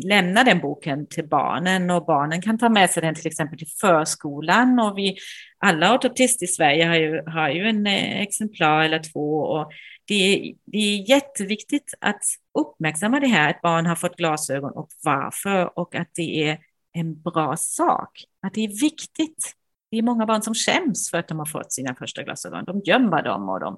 lämna 0.03 0.43
den 0.43 0.60
boken 0.60 1.07
till 1.07 1.27
barnen 1.27 1.89
och 1.89 2.05
barnen 2.05 2.41
kan 2.41 2.57
ta 2.57 2.69
med 2.69 2.89
sig 2.89 3.01
den 3.01 3.15
till 3.15 3.27
exempel 3.27 3.57
till 3.57 3.67
förskolan 3.81 4.79
och 4.79 4.98
vi 4.98 5.17
alla 5.57 5.96
ortoptister 5.96 6.46
i 6.46 6.48
Sverige 6.48 6.86
har 6.86 6.96
ju, 6.96 7.24
har 7.25 7.50
ju 7.50 7.67
en 7.67 7.88
eh, 7.88 8.22
exemplar 8.22 8.84
eller 8.84 9.00
två 9.13 9.39
och 9.39 9.72
det 10.07 10.13
är, 10.13 10.53
det 10.65 10.77
är 10.77 11.10
jätteviktigt 11.10 11.93
att 12.01 12.24
uppmärksamma 12.60 13.19
det 13.19 13.27
här 13.27 13.50
att 13.50 13.62
barn 13.62 13.86
har 13.86 13.96
fått 13.96 14.17
glasögon 14.17 14.72
och 14.72 14.89
varför 15.03 15.79
och 15.79 15.96
att 15.96 16.10
det 16.13 16.50
är 16.50 16.57
en 16.93 17.22
bra 17.22 17.57
sak, 17.57 18.24
att 18.41 18.53
det 18.53 18.65
är 18.65 18.81
viktigt. 18.81 19.53
Det 19.91 19.98
är 19.98 20.01
många 20.01 20.25
barn 20.25 20.41
som 20.41 20.53
skäms 20.53 21.10
för 21.12 21.17
att 21.17 21.27
de 21.27 21.39
har 21.39 21.46
fått 21.46 21.72
sina 21.72 21.96
första 21.96 22.24
glasögon. 22.24 22.65
De 22.65 22.81
gömmer 22.86 23.24
dem 23.24 23.50
och 23.50 23.60
de 23.60 23.77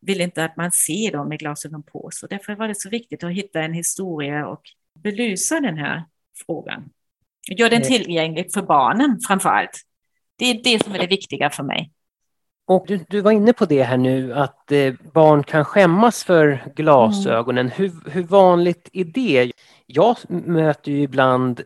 vill 0.00 0.20
inte 0.20 0.44
att 0.44 0.56
man 0.56 0.72
ser 0.72 1.12
dem 1.12 1.28
med 1.28 1.38
glasögon 1.38 1.82
på. 1.82 2.10
sig. 2.10 2.28
därför 2.28 2.54
var 2.54 2.68
det 2.68 2.74
så 2.74 2.88
viktigt 2.88 3.24
att 3.24 3.32
hitta 3.32 3.60
en 3.60 3.72
historia 3.72 4.46
och 4.46 4.62
belysa 4.94 5.60
den 5.60 5.76
här 5.76 6.04
frågan. 6.46 6.90
Gör 7.48 7.70
den 7.70 7.82
tillgänglig 7.82 8.52
för 8.52 8.62
barnen 8.62 9.18
framför 9.26 9.48
allt. 9.48 9.80
Det 10.38 10.50
är 10.50 10.62
det 10.62 10.84
som 10.84 10.94
är 10.94 10.98
det 10.98 11.06
viktiga 11.06 11.50
för 11.50 11.62
mig. 11.62 11.90
Och 12.66 12.84
du, 12.88 13.04
du 13.08 13.20
var 13.20 13.32
inne 13.32 13.52
på 13.52 13.64
det 13.64 13.82
här 13.82 13.96
nu 13.96 14.34
att 14.34 14.72
eh, 14.72 14.94
barn 15.14 15.42
kan 15.42 15.64
skämmas 15.64 16.24
för 16.24 16.72
glasögonen. 16.76 17.66
Mm. 17.66 17.72
Hur, 17.76 18.10
hur 18.10 18.22
vanligt 18.22 18.88
är 18.92 19.04
det? 19.04 19.52
Jag 19.86 20.16
möter 20.28 20.92
ju 20.92 21.02
ibland 21.02 21.60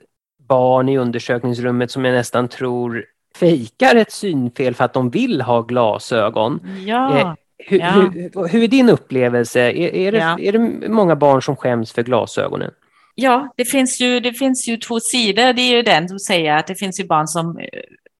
barn 0.49 0.89
i 0.89 0.99
undersökningsrummet 0.99 1.91
som 1.91 2.05
jag 2.05 2.15
nästan 2.15 2.49
tror 2.49 3.05
fejkar 3.37 3.97
ett 3.97 4.13
synfel 4.13 4.75
för 4.75 4.85
att 4.85 4.93
de 4.93 5.11
vill 5.11 5.41
ha 5.41 5.63
glasögon. 5.63 6.61
Ja. 6.87 7.19
Eh, 7.19 7.35
hur, 7.59 7.79
ja. 7.79 7.91
hur, 7.91 8.49
hur, 8.49 8.63
är 8.63 8.69
din 8.69 8.89
upplevelse? 8.89 9.61
Är, 9.61 9.95
är, 9.95 10.13
det, 10.13 10.19
ja. 10.19 10.39
är 10.39 10.53
det 10.53 10.89
många 10.89 11.17
barn 11.17 11.43
som 11.43 11.57
skäms 11.57 11.93
för 11.93 12.03
glasögonen? 12.03 12.71
Ja, 13.19 13.53
det 13.57 13.65
finns, 13.65 14.01
ju, 14.01 14.21
det 14.21 14.33
finns 14.33 14.69
ju 14.69 14.77
två 14.77 15.01
sidor. 15.01 15.53
Det 15.53 15.63
är 15.63 15.77
ju 15.77 15.83
den 15.83 16.09
som 16.09 16.19
säger 16.19 16.57
att 16.57 16.67
det 16.67 16.75
finns 16.75 17.01
ju 17.01 17.05
barn 17.05 17.29
som 17.29 17.59
eh, 17.59 17.67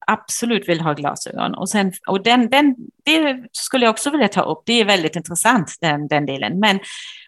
absolut 0.07 0.69
vill 0.69 0.81
ha 0.81 0.93
glasögon. 0.93 1.55
Och, 1.55 1.69
sen, 1.69 1.93
och 2.07 2.23
den, 2.23 2.51
den, 2.51 2.75
det 3.05 3.45
skulle 3.53 3.85
jag 3.85 3.91
också 3.91 4.11
vilja 4.11 4.29
ta 4.29 4.43
upp. 4.43 4.63
Det 4.67 4.73
är 4.81 4.85
väldigt 4.85 5.17
intressant, 5.17 5.77
den, 5.81 6.09
den 6.09 6.27
delen. 6.27 6.59
Men, 6.59 6.81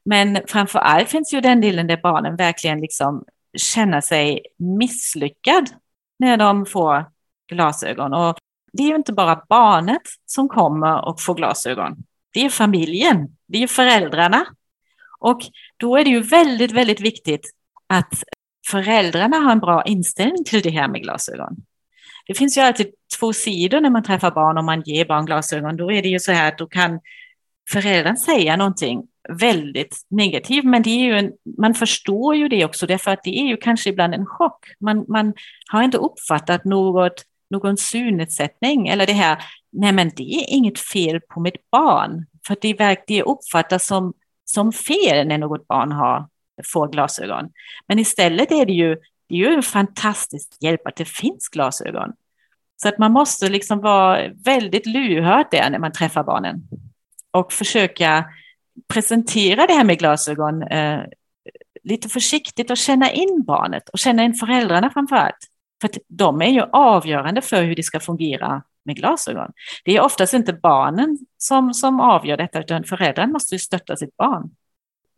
men 0.04 0.38
framför 0.46 0.78
allt 0.78 1.08
finns 1.08 1.34
ju 1.34 1.40
den 1.40 1.60
delen 1.60 1.87
där 1.87 2.00
barnen 2.02 2.37
verkligen 2.37 2.80
liksom 2.80 3.25
känner 3.56 4.00
sig 4.00 4.40
misslyckad 4.56 5.70
när 6.18 6.37
de 6.37 6.66
får 6.66 7.04
glasögon. 7.48 8.14
Och 8.14 8.38
det 8.72 8.82
är 8.82 8.88
ju 8.88 8.96
inte 8.96 9.12
bara 9.12 9.42
barnet 9.48 10.02
som 10.26 10.48
kommer 10.48 11.08
och 11.08 11.20
får 11.20 11.34
glasögon. 11.34 11.96
Det 12.32 12.44
är 12.44 12.50
familjen, 12.50 13.37
det 13.46 13.62
är 13.62 13.66
föräldrarna. 13.66 14.46
Och 15.18 15.40
då 15.76 15.96
är 15.96 16.04
det 16.04 16.10
ju 16.10 16.20
väldigt, 16.20 16.72
väldigt 16.72 17.00
viktigt 17.00 17.54
att 17.88 18.23
föräldrarna 18.71 19.37
har 19.37 19.52
en 19.52 19.61
bra 19.61 19.83
inställning 19.83 20.45
till 20.45 20.62
det 20.62 20.71
här 20.71 20.88
med 20.88 21.02
glasögon. 21.02 21.57
Det 22.26 22.35
finns 22.35 22.59
ju 22.59 22.61
alltid 22.61 22.87
två 23.18 23.33
sidor 23.33 23.80
när 23.80 23.90
man 23.90 24.02
träffar 24.02 24.30
barn 24.30 24.59
och 24.59 24.64
man 24.64 24.83
ger 24.83 25.04
barn 25.04 25.26
glasögon. 25.26 25.76
Då 25.76 25.92
är 25.92 26.02
det 26.02 26.09
ju 26.09 26.18
så 26.18 26.33
här 26.33 26.49
att 26.49 26.59
då 26.59 26.66
kan 26.66 27.00
föräldern 27.71 28.16
säga 28.16 28.57
någonting 28.57 29.02
väldigt 29.28 29.97
negativt, 30.11 30.64
men 30.64 30.83
det 30.83 30.90
är 30.90 31.04
ju 31.04 31.18
en, 31.18 31.33
man 31.59 31.75
förstår 31.75 32.37
ju 32.37 32.49
det 32.49 32.64
också, 32.64 32.87
därför 32.87 33.11
att 33.11 33.23
det 33.23 33.38
är 33.40 33.45
ju 33.45 33.57
kanske 33.57 33.90
ibland 33.90 34.14
en 34.14 34.26
chock. 34.26 34.66
Man, 34.80 35.04
man 35.09 35.35
har 35.71 35.83
inte 35.83 35.99
uppfattat 35.99 36.64
något, 36.64 37.25
någon 37.50 37.76
synnedsättning 37.76 38.88
eller 38.88 39.07
det 39.07 39.12
här, 39.12 39.38
nej 39.73 39.92
men 39.92 40.11
det 40.16 40.35
är 40.35 40.45
inget 40.49 40.78
fel 40.78 41.21
på 41.21 41.40
mitt 41.40 41.71
barn, 41.71 42.26
för 42.47 42.57
det, 42.61 43.04
det 43.07 43.23
uppfattas 43.23 43.87
som, 43.87 44.12
som 44.45 44.73
fel 44.73 45.26
när 45.26 45.38
något 45.38 45.68
barn 45.68 45.92
har 45.92 46.28
får 46.64 46.88
glasögon. 46.88 47.50
Men 47.88 47.98
istället 47.98 48.52
är 48.52 48.66
det 48.66 48.72
ju, 48.72 48.96
det 49.28 49.34
är 49.34 49.38
ju 49.38 49.54
en 49.54 49.62
fantastisk 49.62 50.48
hjälp 50.60 50.86
att 50.86 50.96
det 50.96 51.04
finns 51.04 51.48
glasögon. 51.48 52.12
Så 52.82 52.88
att 52.88 52.98
man 52.98 53.12
måste 53.12 53.48
liksom 53.48 53.80
vara 53.80 54.28
väldigt 54.44 54.86
lyhörd 54.86 55.46
där 55.50 55.70
när 55.70 55.78
man 55.78 55.92
träffar 55.92 56.24
barnen 56.24 56.62
och 57.30 57.52
försöka 57.52 58.24
presentera 58.88 59.66
det 59.66 59.72
här 59.72 59.84
med 59.84 59.98
glasögon 59.98 60.62
eh, 60.62 61.00
lite 61.84 62.08
försiktigt 62.08 62.70
och 62.70 62.76
känna 62.76 63.12
in 63.12 63.44
barnet 63.46 63.88
och 63.88 63.98
känna 63.98 64.24
in 64.24 64.34
föräldrarna 64.34 64.90
framför 64.90 65.16
allt. 65.16 65.48
För 65.80 65.88
att 65.88 65.98
de 66.08 66.42
är 66.42 66.50
ju 66.50 66.62
avgörande 66.72 67.42
för 67.42 67.62
hur 67.62 67.76
det 67.76 67.82
ska 67.82 68.00
fungera 68.00 68.62
med 68.84 68.96
glasögon. 68.96 69.52
Det 69.84 69.96
är 69.96 70.00
oftast 70.00 70.34
inte 70.34 70.52
barnen 70.52 71.18
som, 71.38 71.74
som 71.74 72.00
avgör 72.00 72.36
detta, 72.36 72.60
utan 72.60 72.84
föräldrarna 72.84 73.32
måste 73.32 73.54
ju 73.54 73.58
stötta 73.58 73.96
sitt 73.96 74.16
barn. 74.16 74.50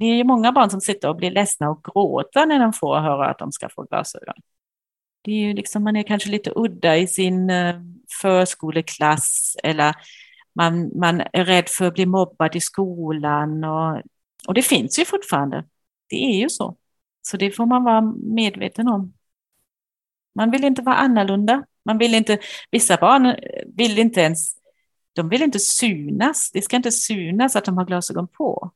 Det 0.00 0.06
är 0.06 0.16
ju 0.16 0.24
många 0.24 0.52
barn 0.52 0.70
som 0.70 0.80
sitter 0.80 1.08
och 1.08 1.16
blir 1.16 1.30
ledsna 1.30 1.70
och 1.70 1.84
gråter 1.84 2.46
när 2.46 2.58
de 2.58 2.72
får 2.72 3.00
höra 3.00 3.30
att 3.30 3.38
de 3.38 3.52
ska 3.52 3.68
få 3.68 3.82
glasögon. 3.82 4.34
Det 5.22 5.30
är 5.30 5.36
ju 5.36 5.54
liksom, 5.54 5.84
man 5.84 5.96
är 5.96 6.02
kanske 6.02 6.30
lite 6.30 6.52
udda 6.56 6.96
i 6.96 7.06
sin 7.06 7.50
eh, 7.50 7.74
förskoleklass 8.22 9.56
eller 9.62 9.94
man, 10.54 10.98
man 10.98 11.22
är 11.32 11.44
rädd 11.44 11.68
för 11.68 11.84
att 11.84 11.94
bli 11.94 12.06
mobbad 12.06 12.56
i 12.56 12.60
skolan 12.60 13.64
och, 13.64 14.02
och 14.48 14.54
det 14.54 14.62
finns 14.62 14.98
ju 14.98 15.04
fortfarande. 15.04 15.64
Det 16.08 16.16
är 16.16 16.40
ju 16.40 16.48
så. 16.48 16.76
Så 17.22 17.36
det 17.36 17.50
får 17.50 17.66
man 17.66 17.84
vara 17.84 18.00
medveten 18.34 18.88
om. 18.88 19.12
Man 20.34 20.50
vill 20.50 20.64
inte 20.64 20.82
vara 20.82 20.96
annorlunda. 20.96 21.64
Man 21.84 21.98
vill 21.98 22.14
inte, 22.14 22.38
vissa 22.70 22.96
barn 22.96 23.26
eh, 23.26 23.34
vill 23.76 23.98
inte 23.98 24.20
ens, 24.20 24.54
de 25.12 25.28
vill 25.28 25.42
inte 25.42 25.58
synas. 25.58 26.50
Det 26.52 26.62
ska 26.62 26.76
inte 26.76 26.92
synas 26.92 27.56
att 27.56 27.64
de 27.64 27.76
har 27.76 27.84
glasögon 27.84 28.28
på. 28.28 28.72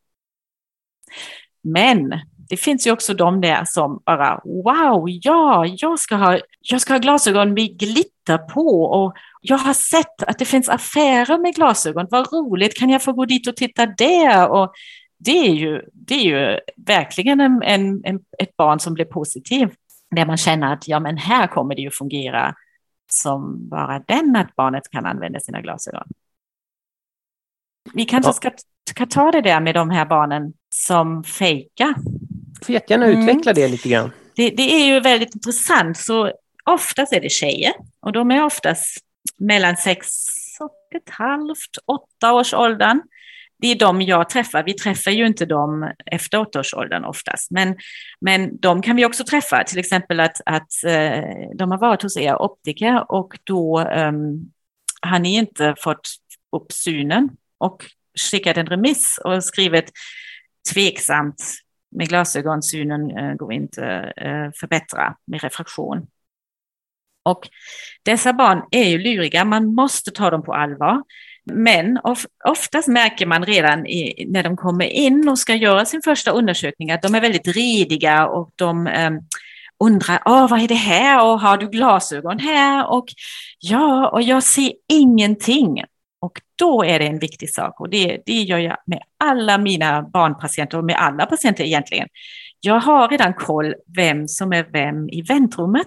Men 1.63 2.21
det 2.49 2.57
finns 2.57 2.87
ju 2.87 2.91
också 2.91 3.15
de 3.15 3.41
där 3.41 3.65
som 3.65 4.03
bara 4.07 4.41
wow, 4.45 5.09
ja, 5.23 5.67
jag 5.67 5.99
ska 5.99 6.17
ha, 6.17 6.39
jag 6.61 6.81
ska 6.81 6.93
ha 6.93 6.99
glasögon 6.99 7.55
med 7.55 7.79
glitter 7.79 8.39
på 8.39 8.83
och 8.85 9.15
jag 9.41 9.59
har 9.59 9.75
sett 9.75 10.23
att 10.23 10.39
det 10.39 10.45
finns 10.45 10.69
affärer 10.69 11.39
med 11.39 11.55
glasögon. 11.55 12.07
Vad 12.11 12.33
roligt, 12.33 12.79
kan 12.79 12.91
jag 12.91 13.03
få 13.03 13.13
gå 13.13 13.25
dit 13.25 13.49
och 13.49 13.57
titta 13.57 13.87
där? 13.87 14.49
Och 14.49 14.73
det 15.19 15.39
är 15.39 15.55
ju, 15.55 15.83
det 15.93 16.15
är 16.15 16.25
ju 16.25 16.59
verkligen 16.77 17.41
en, 17.41 17.63
en, 17.63 18.05
en, 18.05 18.21
ett 18.39 18.57
barn 18.57 18.81
som 18.81 18.95
blir 18.95 19.05
positiv. 19.05 19.71
Där 20.17 20.27
man 20.27 20.37
känner 20.37 20.73
att 20.73 20.89
ja, 20.89 21.01
men 21.01 21.17
här 21.17 21.47
kommer 21.47 21.75
det 21.75 21.83
ju 21.83 21.91
fungera 21.91 22.55
som 23.11 23.69
bara 23.69 23.99
den 23.99 24.37
att 24.37 24.57
barnet 24.57 24.91
kan 24.91 25.07
använda 25.07 25.41
sina 25.41 25.61
glasögon. 25.61 26.09
Vi 27.93 28.05
kanske 28.05 28.33
ska, 28.33 28.51
ska 28.91 29.07
ta 29.07 29.31
det 29.31 29.41
där 29.41 29.61
med 29.61 29.75
de 29.75 29.91
här 29.91 30.07
barnen 30.07 30.53
som 30.69 31.25
fejkar. 31.25 31.95
Du 32.61 32.65
får 32.65 32.73
jättegärna 32.73 33.07
mm. 33.07 33.21
utveckla 33.21 33.53
det 33.53 33.69
lite 33.69 33.89
grann. 33.89 34.11
Det, 34.37 34.51
det, 34.51 34.63
är 34.63 34.87
ju 34.87 35.01
väldigt 35.01 35.35
intressant. 35.35 35.99
Så 35.99 36.33
oftast 36.65 37.13
är 37.13 37.21
det 37.21 37.31
tjejer 37.31 37.73
och 38.01 38.13
de 38.13 38.31
är 38.31 38.45
oftast 38.45 38.99
mellan 39.39 39.77
sex 39.77 40.07
och 40.61 40.95
ett 40.97 41.11
halvt, 41.11 41.79
åtta 41.87 42.33
års 42.33 42.55
åldern 42.55 43.01
det 43.65 43.71
är 43.71 43.79
de 43.79 44.03
jag 44.03 44.29
träffar. 44.29 44.63
Vi 44.63 44.75
träffar 44.75 45.11
ju 45.11 45.27
inte 45.27 45.47
dem 45.47 45.93
efter 46.07 46.41
åttaårsåldern 46.41 47.05
oftast, 47.05 47.51
men, 47.51 47.77
men 48.21 48.57
de 48.61 48.83
kan 48.83 48.97
vi 48.97 49.05
också 49.05 49.25
träffa. 49.25 49.65
Till 49.65 49.79
exempel 49.79 50.21
att, 50.21 50.41
att 50.47 50.85
eh, 50.87 51.25
de 51.55 51.71
har 51.71 51.79
varit 51.79 52.03
hos 52.03 52.17
er 52.17 52.43
optiker 52.43 53.13
och 53.13 53.39
då 53.45 53.81
um, 53.81 54.53
har 55.03 55.19
ni 55.19 55.35
inte 55.35 55.75
fått 55.79 56.09
upp 56.57 56.73
synen 56.73 57.31
och 57.59 57.85
skickat 58.31 58.57
en 58.57 58.67
remiss 58.67 59.19
och 59.25 59.45
skrivit 59.45 59.91
tveksamt 60.73 61.55
med 61.97 62.09
glasögon, 62.09 62.63
synen 62.63 63.11
eh, 63.11 63.35
går 63.35 63.53
inte 63.53 63.85
eh, 64.17 64.51
förbättra 64.61 65.17
med 65.27 65.43
refraktion. 65.43 66.07
Och 67.25 67.49
dessa 68.03 68.33
barn 68.33 68.63
är 68.71 68.85
ju 68.85 68.99
luriga, 68.99 69.45
man 69.45 69.75
måste 69.75 70.11
ta 70.11 70.31
dem 70.31 70.43
på 70.43 70.55
allvar. 70.55 71.03
Men 71.45 71.99
of, 72.05 72.27
oftast 72.45 72.89
märker 72.89 73.27
man 73.27 73.45
redan 73.45 73.87
i, 73.87 74.27
när 74.29 74.43
de 74.43 74.57
kommer 74.57 74.85
in 74.85 75.29
och 75.29 75.39
ska 75.39 75.55
göra 75.55 75.85
sin 75.85 76.03
första 76.03 76.31
undersökning 76.31 76.91
att 76.91 77.03
de 77.03 77.15
är 77.15 77.21
väldigt 77.21 77.57
rediga 77.57 78.27
och 78.27 78.51
de 78.57 78.87
eh, 78.87 79.11
undrar, 79.85 80.23
åh 80.25 80.51
vad 80.51 80.61
är 80.61 80.69
det 80.69 80.75
här 80.75 81.25
och 81.25 81.41
har 81.41 81.57
du 81.57 81.69
glasögon 81.69 82.39
här? 82.39 82.91
Och 82.91 83.07
ja, 83.59 84.09
och 84.09 84.23
jag 84.23 84.43
ser 84.43 84.73
ingenting. 84.89 85.83
Och 86.25 86.41
då 86.59 86.85
är 86.85 86.99
det 86.99 87.07
en 87.07 87.19
viktig 87.19 87.51
sak 87.51 87.81
och 87.81 87.91
det, 87.91 88.23
det 88.27 88.43
gör 88.43 88.59
jag 88.59 88.77
med 88.87 89.03
alla 89.25 89.59
mina 89.59 90.03
barnpatienter 90.03 90.79
och 90.79 90.85
med 90.85 90.97
alla 90.99 91.27
patienter 91.27 91.65
egentligen. 91.65 92.09
Jag 92.61 92.81
har 92.81 93.09
redan 93.09 93.35
koll 93.35 93.75
vem 93.97 94.29
som 94.29 94.53
är 94.53 94.67
vem 94.73 95.09
i 95.09 95.23
väntrummet. 95.23 95.87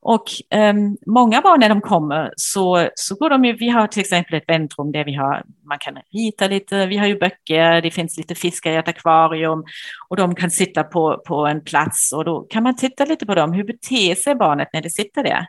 Och 0.00 0.24
um, 0.54 0.96
många 1.06 1.40
barn 1.40 1.60
när 1.60 1.68
de 1.68 1.80
kommer 1.80 2.32
så, 2.36 2.88
så 2.94 3.14
går 3.14 3.30
de 3.30 3.44
ju, 3.44 3.52
vi 3.52 3.68
har 3.68 3.86
till 3.86 4.00
exempel 4.00 4.34
ett 4.34 4.48
väntrum 4.48 4.92
där 4.92 5.04
vi 5.04 5.14
har, 5.14 5.42
man 5.68 5.78
kan 5.78 5.98
rita 6.12 6.48
lite, 6.48 6.86
vi 6.86 6.96
har 6.96 7.06
ju 7.06 7.18
böcker, 7.18 7.80
det 7.80 7.90
finns 7.90 8.16
lite 8.16 8.34
fiskar 8.34 8.70
i 8.70 8.76
ett 8.76 8.88
akvarium 8.88 9.64
och 10.08 10.16
de 10.16 10.34
kan 10.34 10.50
sitta 10.50 10.84
på, 10.84 11.22
på 11.26 11.46
en 11.46 11.64
plats 11.64 12.12
och 12.12 12.24
då 12.24 12.40
kan 12.40 12.62
man 12.62 12.76
titta 12.76 13.04
lite 13.04 13.26
på 13.26 13.34
dem, 13.34 13.52
hur 13.52 13.64
beter 13.64 14.14
sig 14.14 14.34
barnet 14.34 14.68
när 14.72 14.82
det 14.82 14.90
sitter 14.90 15.24
där? 15.24 15.46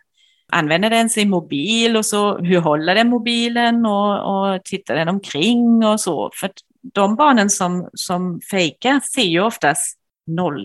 Använder 0.52 0.90
den 0.90 1.10
sin 1.10 1.30
mobil 1.30 1.98
och 1.98 2.06
så, 2.06 2.38
hur 2.38 2.60
håller 2.60 2.96
den 2.96 3.10
mobilen 3.10 3.86
och, 3.86 4.54
och 4.54 4.64
tittar 4.64 4.96
den 4.96 5.08
omkring 5.10 5.86
och 5.86 6.00
så? 6.00 6.32
För 6.34 6.52
de 6.94 7.16
barnen 7.16 7.50
som, 7.50 7.90
som 7.94 8.42
fejkar 8.52 9.00
ser 9.00 9.22
ju 9.24 9.42
oftast 9.42 10.00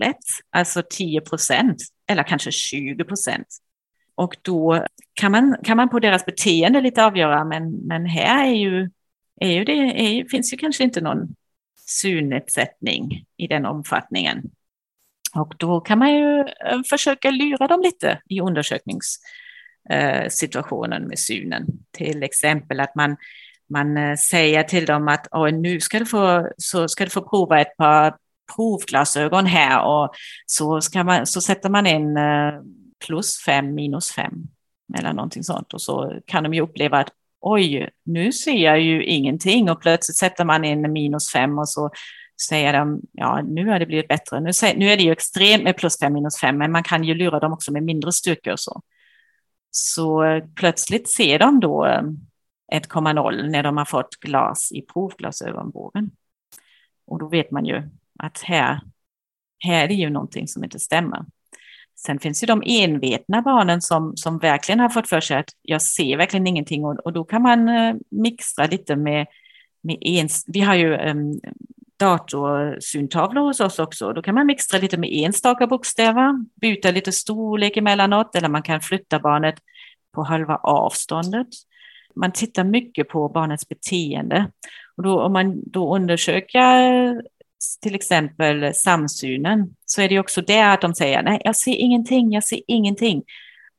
01, 0.01 0.15
alltså 0.49 0.83
10 0.89 1.21
procent 1.21 1.77
eller 2.07 2.23
kanske 2.23 2.51
20 2.51 3.03
procent. 3.03 3.47
Och 4.15 4.35
då 4.41 4.85
kan 5.13 5.31
man, 5.31 5.55
kan 5.63 5.77
man 5.77 5.89
på 5.89 5.99
deras 5.99 6.25
beteende 6.25 6.81
lite 6.81 7.05
avgöra, 7.05 7.45
men, 7.45 7.71
men 7.71 8.05
här 8.05 8.47
är 8.47 8.55
ju, 8.55 8.89
är 9.41 9.51
ju 9.51 9.63
det, 9.63 9.73
är, 9.73 10.25
finns 10.29 10.53
ju 10.53 10.57
kanske 10.57 10.83
inte 10.83 11.01
någon 11.01 11.35
synnedsättning 11.85 13.25
i 13.37 13.47
den 13.47 13.65
omfattningen. 13.65 14.43
Och 15.35 15.55
då 15.57 15.81
kan 15.81 15.99
man 15.99 16.13
ju 16.13 16.39
eh, 16.39 16.81
försöka 16.89 17.31
lura 17.31 17.67
dem 17.67 17.81
lite 17.81 18.21
i 18.29 18.41
Eh, 19.89 20.29
situationen 20.29 21.07
med 21.07 21.19
synen. 21.19 21.65
Till 21.91 22.23
exempel 22.23 22.79
att 22.79 22.95
man, 22.95 23.17
man 23.69 23.97
eh, 23.97 24.15
säger 24.15 24.63
till 24.63 24.85
dem 24.85 25.07
att 25.07 25.27
nu 25.53 25.79
ska 25.79 25.99
du, 25.99 26.05
få, 26.05 26.49
så 26.57 26.87
ska 26.87 27.03
du 27.03 27.09
få 27.09 27.21
prova 27.21 27.61
ett 27.61 27.77
par 27.77 28.15
provglasögon 28.55 29.45
här 29.45 29.85
och 29.85 30.13
så, 30.45 30.81
ska 30.81 31.03
man, 31.03 31.25
så 31.25 31.41
sätter 31.41 31.69
man 31.69 31.87
in 31.87 32.17
eh, 32.17 32.53
plus 33.05 33.43
fem, 33.45 33.75
minus 33.75 34.11
fem 34.11 34.33
eller 34.97 35.13
någonting 35.13 35.43
sånt. 35.43 35.73
Och 35.73 35.81
så 35.81 36.19
kan 36.25 36.43
de 36.43 36.53
ju 36.53 36.61
uppleva 36.61 36.99
att 36.99 37.09
oj, 37.41 37.89
nu 38.05 38.31
ser 38.31 38.57
jag 38.57 38.81
ju 38.81 39.03
ingenting 39.03 39.69
och 39.69 39.81
plötsligt 39.81 40.17
sätter 40.17 40.45
man 40.45 40.65
in 40.65 40.91
minus 40.91 41.31
fem 41.31 41.59
och 41.59 41.69
så 41.69 41.89
säger 42.47 42.73
de, 42.73 43.01
ja 43.11 43.41
nu 43.41 43.67
har 43.67 43.79
det 43.79 43.85
blivit 43.85 44.07
bättre. 44.07 44.39
Nu, 44.39 44.51
nu 44.75 44.91
är 44.91 44.97
det 44.97 45.03
ju 45.03 45.11
extremt 45.11 45.63
med 45.63 45.77
plus 45.77 45.99
fem, 45.99 46.13
minus 46.13 46.39
fem, 46.39 46.57
men 46.57 46.71
man 46.71 46.83
kan 46.83 47.03
ju 47.03 47.13
lura 47.13 47.39
dem 47.39 47.53
också 47.53 47.71
med 47.71 47.83
mindre 47.83 48.11
styrkor 48.11 48.53
och 48.53 48.59
så. 48.59 48.81
Så 49.75 50.41
plötsligt 50.55 51.09
ser 51.09 51.39
de 51.39 51.59
då 51.59 51.85
eh, 51.85 52.01
1,0 52.73 53.49
när 53.49 53.63
de 53.63 53.77
har 53.77 53.85
fått 53.85 54.15
glas 54.15 54.71
i 54.71 54.81
provglasögonbågen. 54.81 56.11
Och 57.05 57.19
då 57.19 57.29
vet 57.29 57.51
man 57.51 57.65
ju 57.65 57.89
att 58.19 58.41
här, 58.41 58.81
här 59.59 59.83
är 59.83 59.87
det 59.87 59.93
ju 59.93 60.09
någonting 60.09 60.47
som 60.47 60.63
inte 60.63 60.79
stämmer. 60.79 61.25
Sen 61.95 62.19
finns 62.19 62.43
ju 62.43 62.47
de 62.47 62.63
envetna 62.65 63.41
barnen 63.41 63.81
som, 63.81 64.17
som 64.17 64.37
verkligen 64.37 64.79
har 64.79 64.89
fått 64.89 65.09
för 65.09 65.21
sig 65.21 65.37
att 65.37 65.49
jag 65.61 65.81
ser 65.81 66.17
verkligen 66.17 66.47
ingenting 66.47 66.85
och, 66.85 66.99
och 66.99 67.13
då 67.13 67.23
kan 67.23 67.41
man 67.41 67.69
eh, 67.69 67.95
mixtra 68.09 68.65
lite 68.65 68.95
med, 68.95 69.27
med 69.81 69.97
ens, 70.01 70.43
vi 70.47 70.61
har 70.61 70.75
ju 70.75 70.97
um, 70.97 71.39
datorsyntavlor 72.03 73.41
hos 73.41 73.59
oss 73.59 73.79
också. 73.79 74.13
Då 74.13 74.21
kan 74.21 74.35
man 74.35 74.45
mixtra 74.45 74.79
lite 74.79 74.97
med 74.97 75.09
enstaka 75.13 75.67
bokstäver, 75.67 76.45
byta 76.61 76.91
lite 76.91 77.11
storlek 77.11 77.77
emellanåt 77.77 78.35
eller 78.35 78.49
man 78.49 78.61
kan 78.61 78.81
flytta 78.81 79.19
barnet 79.19 79.55
på 80.15 80.23
halva 80.23 80.55
avståndet. 80.55 81.47
Man 82.15 82.31
tittar 82.31 82.63
mycket 82.63 83.09
på 83.09 83.29
barnets 83.29 83.69
beteende. 83.69 84.51
Och 84.97 85.03
då, 85.03 85.21
om 85.21 85.33
man 85.33 85.61
då 85.65 85.95
undersöker 85.95 87.21
till 87.81 87.95
exempel 87.95 88.73
samsynen 88.73 89.75
så 89.85 90.01
är 90.01 90.09
det 90.09 90.19
också 90.19 90.41
det 90.41 90.61
att 90.61 90.81
de 90.81 90.95
säger 90.95 91.23
nej, 91.23 91.41
jag 91.43 91.55
ser 91.55 91.75
ingenting, 91.75 92.31
jag 92.31 92.43
ser 92.43 92.59
ingenting. 92.67 93.23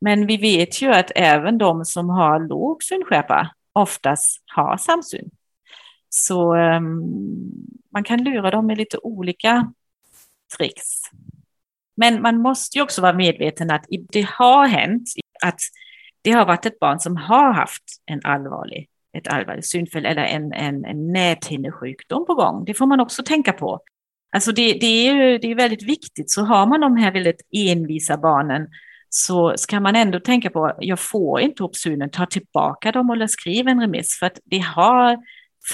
Men 0.01 0.27
vi 0.27 0.37
vet 0.37 0.81
ju 0.81 0.91
att 0.91 1.11
även 1.15 1.57
de 1.57 1.85
som 1.85 2.09
har 2.09 2.39
låg 2.39 2.83
synskärpa 2.83 3.49
oftast 3.73 4.43
har 4.55 4.77
samsyn. 4.77 5.29
Så 6.17 6.55
um, 6.55 7.03
man 7.93 8.03
kan 8.03 8.23
lura 8.23 8.51
dem 8.51 8.67
med 8.67 8.77
lite 8.77 8.97
olika 8.97 9.73
tricks. 10.57 11.01
Men 11.97 12.21
man 12.21 12.37
måste 12.37 12.77
ju 12.77 12.83
också 12.83 13.01
vara 13.01 13.13
medveten 13.13 13.71
att 13.71 13.85
det 14.11 14.27
har 14.29 14.67
hänt 14.67 15.09
att 15.43 15.59
det 16.21 16.31
har 16.31 16.45
varit 16.45 16.65
ett 16.65 16.79
barn 16.79 16.99
som 16.99 17.17
har 17.17 17.53
haft 17.53 17.83
en 18.05 18.21
allvarlig 18.23 18.89
ett 19.17 19.27
allvarligt 19.27 19.65
synfel 19.65 20.05
eller 20.05 20.23
en, 20.23 20.53
en, 20.53 20.85
en 20.85 21.13
näthinnesjukdom 21.13 22.25
på 22.25 22.33
gång. 22.33 22.65
Det 22.65 22.73
får 22.73 22.85
man 22.85 22.99
också 22.99 23.23
tänka 23.23 23.53
på. 23.53 23.79
Alltså 24.31 24.51
det, 24.51 24.73
det, 24.73 25.07
är 25.07 25.13
ju, 25.13 25.37
det 25.37 25.51
är 25.51 25.55
väldigt 25.55 25.83
viktigt, 25.83 26.31
så 26.31 26.43
har 26.43 26.65
man 26.65 26.81
de 26.81 26.97
här 26.97 27.11
väldigt 27.11 27.41
envisa 27.51 28.17
barnen 28.17 28.67
så 29.09 29.53
ska 29.57 29.79
man 29.79 29.95
ändå 29.95 30.19
tänka 30.19 30.49
på, 30.49 30.75
jag 30.79 30.99
får 30.99 31.41
inte 31.41 31.63
upp 31.63 31.75
synen, 31.75 32.09
ta 32.09 32.25
tillbaka 32.25 32.91
dem 32.91 33.09
eller 33.09 33.27
skriv 33.27 33.67
en 33.67 33.81
remiss, 33.81 34.19
för 34.19 34.25
att 34.25 34.39
det 34.45 34.59
har 34.59 35.17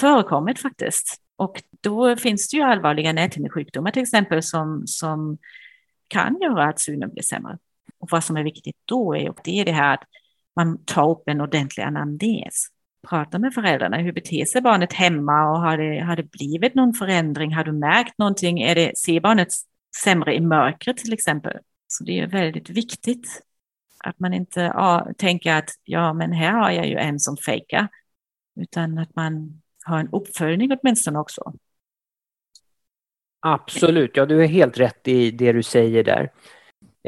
förekommit 0.00 0.58
faktiskt. 0.58 1.20
Och 1.36 1.62
då 1.80 2.16
finns 2.16 2.48
det 2.48 2.56
ju 2.56 2.62
allvarliga 2.62 3.12
näthinnesjukdomar 3.12 3.90
till 3.90 4.02
exempel 4.02 4.42
som, 4.42 4.82
som 4.86 5.38
kan 6.08 6.38
göra 6.40 6.68
att 6.68 6.80
synen 6.80 7.10
blir 7.10 7.22
sämre. 7.22 7.58
Och 7.98 8.08
vad 8.10 8.24
som 8.24 8.36
är 8.36 8.44
viktigt 8.44 8.76
då 8.84 9.16
är, 9.16 9.34
det 9.44 9.60
är 9.60 9.64
det 9.64 9.72
här 9.72 9.94
att 9.94 10.02
man 10.56 10.84
tar 10.84 11.10
upp 11.10 11.22
en 11.26 11.40
ordentlig 11.40 11.82
anamnes 11.82 12.68
prata 13.08 13.38
med 13.38 13.54
föräldrarna. 13.54 13.96
Hur 13.96 14.12
beter 14.12 14.44
sig 14.44 14.60
barnet 14.60 14.92
hemma 14.92 15.50
och 15.50 15.60
har 15.60 15.76
det, 15.78 16.00
har 16.00 16.16
det 16.16 16.30
blivit 16.30 16.74
någon 16.74 16.94
förändring? 16.94 17.54
Har 17.54 17.64
du 17.64 17.72
märkt 17.72 18.18
någonting? 18.18 18.62
Är 18.62 18.74
det, 18.74 18.98
ser 18.98 19.20
barnet 19.20 19.48
sämre 20.04 20.34
i 20.34 20.40
mörkret 20.40 20.96
till 20.96 21.12
exempel? 21.12 21.58
Så 21.86 22.04
det 22.04 22.18
är 22.18 22.26
väldigt 22.26 22.70
viktigt 22.70 23.42
Att 24.04 24.18
man 24.18 24.34
inte 24.34 24.60
ja, 24.60 25.08
tänker 25.18 25.54
att 25.54 25.70
ja, 25.84 26.12
men 26.12 26.32
här 26.32 26.52
har 26.52 26.70
jag 26.70 26.88
ju 26.88 26.96
en 26.96 27.20
som 27.20 27.36
fejkar, 27.36 27.88
utan 28.60 28.98
att 28.98 29.16
man 29.16 29.61
har 29.84 29.98
en 29.98 30.08
uppföljning 30.12 30.72
åtminstone 30.72 31.18
också. 31.18 31.52
Absolut, 33.40 34.16
ja 34.16 34.26
du 34.26 34.42
är 34.42 34.46
helt 34.46 34.78
rätt 34.78 35.08
i 35.08 35.30
det 35.30 35.52
du 35.52 35.62
säger 35.62 36.04
där. 36.04 36.30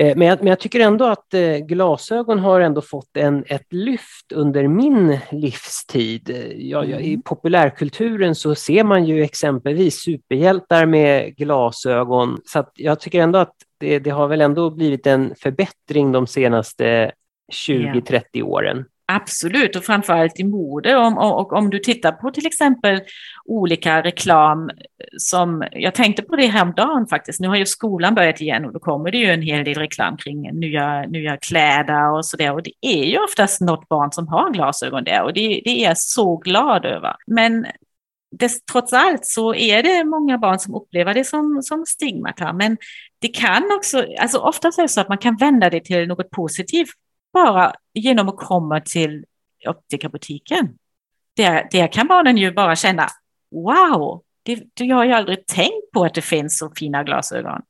Eh, 0.01 0.17
men 0.17 0.29
jag, 0.29 0.39
men 0.39 0.47
jag, 0.47 0.61
tycker 0.61 0.81
ändå 0.81 1.05
att 1.05 1.35
eh, 1.35 1.57
glasögon 1.57 2.39
har 2.39 2.61
ändå 2.61 2.81
fått 2.81 3.17
en, 3.17 3.45
ett 3.47 3.73
lyft 3.73 4.33
under 4.35 4.69
min 4.69 5.19
livstid. 5.31 6.55
Ja, 6.57 6.85
ja, 6.85 6.99
I 6.99 7.09
mm. 7.09 7.23
populärkulturen 7.23 8.35
så 8.35 8.55
ser 8.55 8.85
man 8.85 9.05
ju 9.05 9.23
exempelvis 9.23 9.95
superhjältar 9.95 10.87
med 10.87 11.37
glasögon. 11.37 12.41
Så 12.45 12.65
jag 12.75 13.01
tycker 13.01 13.21
ändå 13.21 13.39
att 13.39 13.55
det, 13.79 13.99
det, 13.99 14.11
har 14.11 14.29
väl 14.29 14.41
ändå 14.41 14.71
blivit 14.71 15.07
en 15.07 15.35
förbättring 15.39 16.13
de 16.13 16.27
senaste 16.27 17.13
20-30 17.53 18.23
yeah. 18.33 18.49
åren. 18.49 18.85
Absolut, 19.07 19.77
och 19.77 19.85
framförallt 19.85 20.41
i 20.41 20.45
mode. 20.45 20.97
Om, 20.97 21.19
och, 21.19 21.53
om 21.53 21.71
du 21.71 21.79
tittar 21.79 22.13
på 22.13 22.31
till 22.31 22.47
exempel 22.47 23.01
olika 23.45 24.03
reklam 24.03 24.71
eh, 24.71 24.75
som, 25.19 25.65
jag 25.73 25.95
tänkte 25.95 26.23
på 26.23 26.37
det 26.37 26.47
häromdagen 26.47 27.07
faktiskt, 27.07 27.41
nu 27.41 27.49
har 27.49 27.57
ju 27.57 27.67
skolan 27.67 28.15
börjat 28.15 28.41
igen 28.41 28.65
och 28.65 28.73
då 28.73 28.79
kommer 28.79 29.11
det 29.11 29.19
ju 29.19 29.31
en 29.31 29.43
hel 29.43 29.65
del 29.65 29.75
reklam 29.75 30.17
kring 30.17 30.61
nya, 30.61 31.03
nya 31.03 31.37
kläder 31.37 32.11
och 32.11 32.27
så 32.27 32.37
där. 32.37 32.53
Och 32.53 32.63
det 32.63 32.73
är 32.81 33.05
ju 33.05 33.19
oftast 33.19 33.61
något 33.61 33.89
barn 33.89 34.13
som 34.13 34.29
har 34.29 34.51
glasögon 34.51 35.05
där 35.05 35.23
och 35.23 35.33
det, 35.33 35.63
det 35.65 35.71
är 35.71 35.89
jag 35.89 35.99
så 35.99 36.37
glad 36.37 36.85
över. 36.85 37.17
Men 37.27 37.67
det, 38.39 38.67
trots 38.73 38.93
allt 38.93 39.27
så 39.27 39.55
är 39.55 39.83
det 39.83 40.05
många 40.05 40.39
barn 40.39 40.59
som 40.59 40.75
upplever 40.75 41.15
det 41.15 41.25
som, 41.25 41.63
som 41.63 41.87
stigmata. 41.87 42.53
Men 42.53 42.77
det 43.19 43.29
kan 43.29 43.63
också, 43.77 44.07
alltså 44.21 44.39
oftast 44.39 44.79
är 44.79 44.83
det 44.83 44.89
så 44.89 45.01
att 45.01 45.09
man 45.09 45.19
kan 45.19 45.37
vända 45.37 45.71
det 45.71 45.81
till 45.81 46.09
något 46.09 46.31
positivt 46.31 46.95
bara 47.35 47.73
genom 47.95 48.29
att 48.29 48.37
komma 48.37 48.81
till 48.81 49.25
optikerbutiken. 49.67 50.69
Där, 51.37 51.69
där 51.71 51.93
kan 51.93 52.07
barnen 52.07 52.37
ju 52.37 52.53
bara 52.53 52.77
känna, 52.77 53.09
wow, 53.51 54.23
det, 54.43 54.55
det, 54.75 54.85
jag 54.85 54.97
har 54.97 55.05
ju 55.05 55.13
aldrig 55.13 55.47
tänkt 55.47 55.91
på 55.93 56.05
att 56.05 56.15
det 56.15 56.23
finns 56.23 56.59
så 56.59 56.73
fina 56.77 57.05
glasögon. 57.05 57.63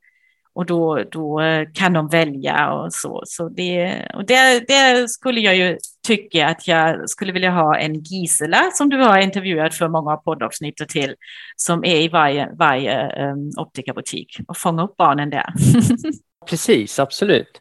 Och 0.55 0.67
då, 0.67 1.05
då 1.11 1.41
eh, 1.41 1.69
kan 1.75 1.93
de 1.93 2.09
välja 2.09 2.73
och 2.73 2.93
så. 2.93 3.23
så 3.27 3.49
det, 3.49 4.07
och 4.15 4.27
det, 4.27 4.69
det 4.69 5.09
skulle 5.09 5.41
jag 5.41 5.57
ju 5.57 5.79
tycka 6.07 6.49
att 6.49 6.69
jag 6.69 7.11
skulle 7.11 7.33
vilja 7.33 7.51
ha 7.51 7.79
en 7.79 7.95
Gisela 7.95 8.71
som 8.73 8.89
du 8.89 8.97
har 8.97 9.19
intervjuat 9.19 9.75
för 9.75 9.89
många 9.89 10.17
poddavsnitt 10.17 10.89
till, 10.89 11.15
som 11.57 11.85
är 11.85 11.97
i 11.97 12.09
varje, 12.09 12.51
varje 12.59 13.11
eh, 13.11 13.33
um, 13.33 13.51
optikerbutik 13.57 14.37
och 14.49 14.57
fånga 14.57 14.85
upp 14.85 14.97
barnen 14.97 15.31
där. 15.31 15.53
Precis, 16.49 16.99
absolut. 16.99 17.61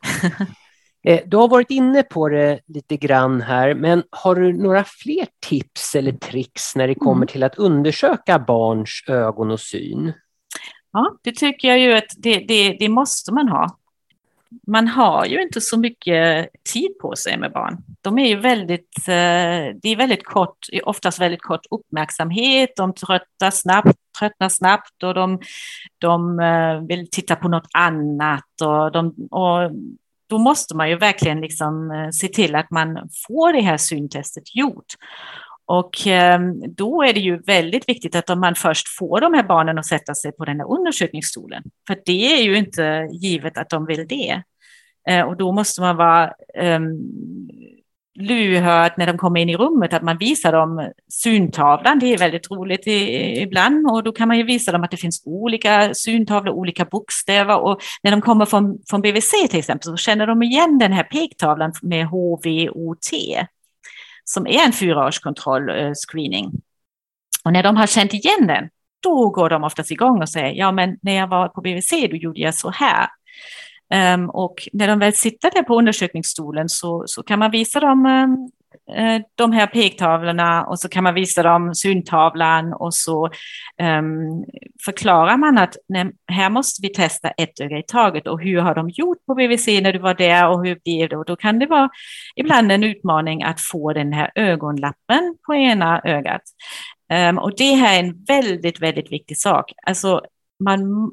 Eh, 1.03 1.21
du 1.25 1.37
har 1.37 1.47
varit 1.47 1.69
inne 1.69 2.03
på 2.03 2.29
det 2.29 2.59
lite 2.67 2.97
grann 2.97 3.41
här, 3.41 3.73
men 3.73 4.03
har 4.09 4.35
du 4.35 4.53
några 4.53 4.83
fler 4.83 5.27
tips 5.47 5.95
eller 5.95 6.11
tricks 6.11 6.75
när 6.75 6.87
det 6.87 6.95
kommer 6.95 7.15
mm. 7.15 7.27
till 7.27 7.43
att 7.43 7.55
undersöka 7.55 8.39
barns 8.39 9.03
ögon 9.07 9.51
och 9.51 9.59
syn? 9.59 10.13
Ja, 10.91 11.17
det 11.21 11.31
tycker 11.31 11.67
jag 11.67 11.79
ju 11.79 11.93
att 11.93 12.13
det, 12.17 12.37
det, 12.37 12.77
det 12.79 12.89
måste 12.89 13.33
man 13.33 13.47
ha. 13.47 13.77
Man 14.67 14.87
har 14.87 15.25
ju 15.25 15.41
inte 15.41 15.61
så 15.61 15.79
mycket 15.79 16.49
tid 16.73 16.97
på 17.01 17.15
sig 17.15 17.37
med 17.37 17.51
barn. 17.51 17.77
De 18.01 18.19
är 18.19 18.27
ju 18.27 18.35
väldigt, 18.35 18.97
eh, 19.07 19.75
det 19.81 19.89
är 19.89 19.95
väldigt 19.95 20.25
kort, 20.25 20.57
oftast 20.83 21.19
väldigt 21.19 21.41
kort 21.41 21.65
uppmärksamhet, 21.71 22.73
de 22.75 22.93
tröttar 22.93 23.51
snabbt, 23.51 23.97
tröttnar 24.19 24.49
snabbt 24.49 25.03
och 25.03 25.13
de, 25.13 25.39
de 25.97 26.39
eh, 26.39 26.79
vill 26.87 27.09
titta 27.09 27.35
på 27.35 27.47
något 27.47 27.67
annat 27.73 28.61
och, 28.61 28.91
de, 28.91 29.15
och 29.31 29.71
då 30.33 30.39
måste 30.39 30.75
man 30.75 30.89
ju 30.89 30.97
verkligen 30.97 31.41
liksom 31.41 31.91
eh, 31.91 32.09
se 32.09 32.27
till 32.27 32.55
att 32.55 32.71
man 32.71 33.09
får 33.27 33.53
det 33.53 33.61
här 33.61 33.77
syntestet 33.77 34.55
gjort. 34.55 34.93
Och 35.65 36.07
eh, 36.07 36.39
då 36.77 37.03
är 37.03 37.13
det 37.13 37.19
ju 37.19 37.37
väldigt 37.37 37.89
viktigt 37.89 38.15
att 38.15 38.37
man 38.37 38.55
först 38.55 38.87
får 38.97 39.21
de 39.21 39.33
här 39.33 39.43
barnen 39.43 39.77
att 39.77 39.85
sätta 39.85 40.15
sig 40.15 40.31
på 40.31 40.45
den 40.45 40.59
här 40.59 40.71
undersökningsstolen. 40.71 41.63
För 41.87 41.97
det 42.05 42.33
är 42.33 42.43
ju 42.43 42.57
inte 42.57 43.07
givet 43.11 43.57
att 43.57 43.69
de 43.69 43.85
vill 43.85 44.07
det. 44.07 44.43
Eh, 45.09 45.21
och 45.21 45.37
då 45.37 45.51
måste 45.51 45.81
man 45.81 45.95
vara 45.95 46.33
ehm, 46.57 46.97
lyhörd 48.15 48.93
när 48.97 49.07
de 49.07 49.17
kommer 49.17 49.39
in 49.39 49.49
i 49.49 49.57
rummet, 49.57 49.93
att 49.93 50.01
man 50.01 50.17
visar 50.17 50.51
dem 50.51 50.91
syntavlan. 51.09 51.99
Det 51.99 52.13
är 52.13 52.17
väldigt 52.17 52.51
roligt 52.51 52.87
ibland 52.87 53.91
och 53.91 54.03
då 54.03 54.11
kan 54.11 54.27
man 54.27 54.37
ju 54.37 54.43
visa 54.43 54.71
dem 54.71 54.83
att 54.83 54.91
det 54.91 54.97
finns 54.97 55.23
olika 55.25 55.93
syntavlor, 55.93 56.53
olika 56.53 56.85
bokstäver 56.85 57.59
och 57.59 57.81
när 58.03 58.11
de 58.11 58.21
kommer 58.21 58.45
från, 58.45 58.77
från 58.89 59.01
BVC 59.01 59.31
till 59.49 59.59
exempel 59.59 59.83
så 59.83 59.97
känner 59.97 60.27
de 60.27 60.43
igen 60.43 60.77
den 60.77 60.93
här 60.93 61.03
pektavlan 61.03 61.73
med 61.81 62.05
HVOT 62.05 63.09
som 64.23 64.47
är 64.47 64.65
en 64.65 64.73
fyraårskontroll 64.73 65.69
eh, 65.69 65.91
screening. 66.07 66.51
Och 67.43 67.53
när 67.53 67.63
de 67.63 67.77
har 67.77 67.87
känt 67.87 68.13
igen 68.13 68.47
den, 68.47 68.69
då 69.03 69.29
går 69.29 69.49
de 69.49 69.63
oftast 69.63 69.91
igång 69.91 70.21
och 70.21 70.29
säger, 70.29 70.53
ja 70.53 70.71
men 70.71 70.97
när 71.01 71.13
jag 71.13 71.27
var 71.27 71.47
på 71.47 71.61
BVC 71.61 71.91
då 72.09 72.15
gjorde 72.15 72.39
jag 72.39 72.55
så 72.55 72.69
här. 72.69 73.07
Um, 73.93 74.29
och 74.29 74.67
när 74.73 74.87
de 74.87 74.99
väl 74.99 75.13
sitter 75.13 75.51
där 75.51 75.63
på 75.63 75.77
undersökningsstolen 75.77 76.69
så, 76.69 77.03
så 77.07 77.23
kan 77.23 77.39
man 77.39 77.51
visa 77.51 77.79
dem 77.79 78.05
eh, 78.95 79.21
de 79.35 79.51
här 79.51 79.67
pektavlorna 79.67 80.65
och 80.65 80.79
så 80.79 80.89
kan 80.89 81.03
man 81.03 81.13
visa 81.13 81.43
dem 81.43 81.75
syntavlan 81.75 82.73
och 82.73 82.93
så 82.93 83.25
um, 83.81 84.45
förklarar 84.85 85.37
man 85.37 85.57
att 85.57 85.77
nej, 85.87 86.11
här 86.27 86.49
måste 86.49 86.81
vi 86.81 86.89
testa 86.89 87.29
ett 87.29 87.59
öga 87.59 87.77
i 87.77 87.83
taget 87.87 88.27
och 88.27 88.41
hur 88.41 88.59
har 88.59 88.75
de 88.75 88.89
gjort 88.89 89.25
på 89.25 89.35
BVC 89.35 89.67
när 89.67 89.93
du 89.93 89.99
var 89.99 90.13
där 90.13 90.49
och 90.49 90.65
hur 90.65 90.79
blev 90.85 91.09
det? 91.09 91.17
Och 91.17 91.25
då 91.25 91.35
kan 91.35 91.59
det 91.59 91.65
vara 91.65 91.89
ibland 92.35 92.71
en 92.71 92.83
utmaning 92.83 93.43
att 93.43 93.61
få 93.61 93.93
den 93.93 94.13
här 94.13 94.31
ögonlappen 94.35 95.37
på 95.45 95.55
ena 95.55 96.01
ögat. 96.03 96.41
Um, 97.29 97.37
och 97.37 97.53
det 97.57 97.73
här 97.73 97.95
är 97.95 98.03
en 98.03 98.23
väldigt, 98.27 98.81
väldigt 98.81 99.11
viktig 99.11 99.37
sak. 99.37 99.71
Alltså 99.85 100.21
man 100.63 101.11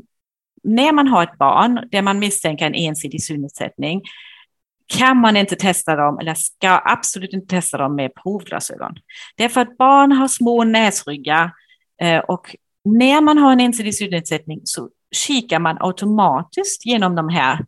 när 0.62 0.92
man 0.92 1.08
har 1.08 1.22
ett 1.22 1.38
barn 1.38 1.88
där 1.90 2.02
man 2.02 2.18
misstänker 2.18 2.66
en 2.66 2.74
ensidig 2.74 3.22
synnedsättning 3.22 4.02
kan 4.86 5.16
man 5.16 5.36
inte 5.36 5.56
testa 5.56 5.96
dem, 5.96 6.18
eller 6.18 6.34
ska 6.34 6.80
absolut 6.84 7.32
inte 7.32 7.46
testa 7.46 7.78
dem 7.78 7.96
med 7.96 8.14
provglasögon. 8.14 8.94
Därför 9.36 9.60
att 9.60 9.76
barn 9.76 10.12
har 10.12 10.28
små 10.28 10.64
näsryggar 10.64 11.52
eh, 12.02 12.18
och 12.18 12.56
när 12.84 13.20
man 13.20 13.38
har 13.38 13.52
en 13.52 13.60
ensidig 13.60 13.94
synnedsättning 13.94 14.60
så 14.64 14.88
kikar 15.12 15.58
man 15.58 15.76
automatiskt 15.80 16.86
genom 16.86 17.14
de 17.14 17.28
här 17.28 17.64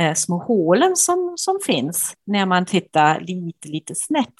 eh, 0.00 0.14
små 0.14 0.38
hålen 0.38 0.96
som, 0.96 1.34
som 1.36 1.58
finns 1.66 2.14
när 2.26 2.46
man 2.46 2.66
tittar 2.66 3.20
lite, 3.20 3.68
lite 3.68 3.94
snett 3.94 4.34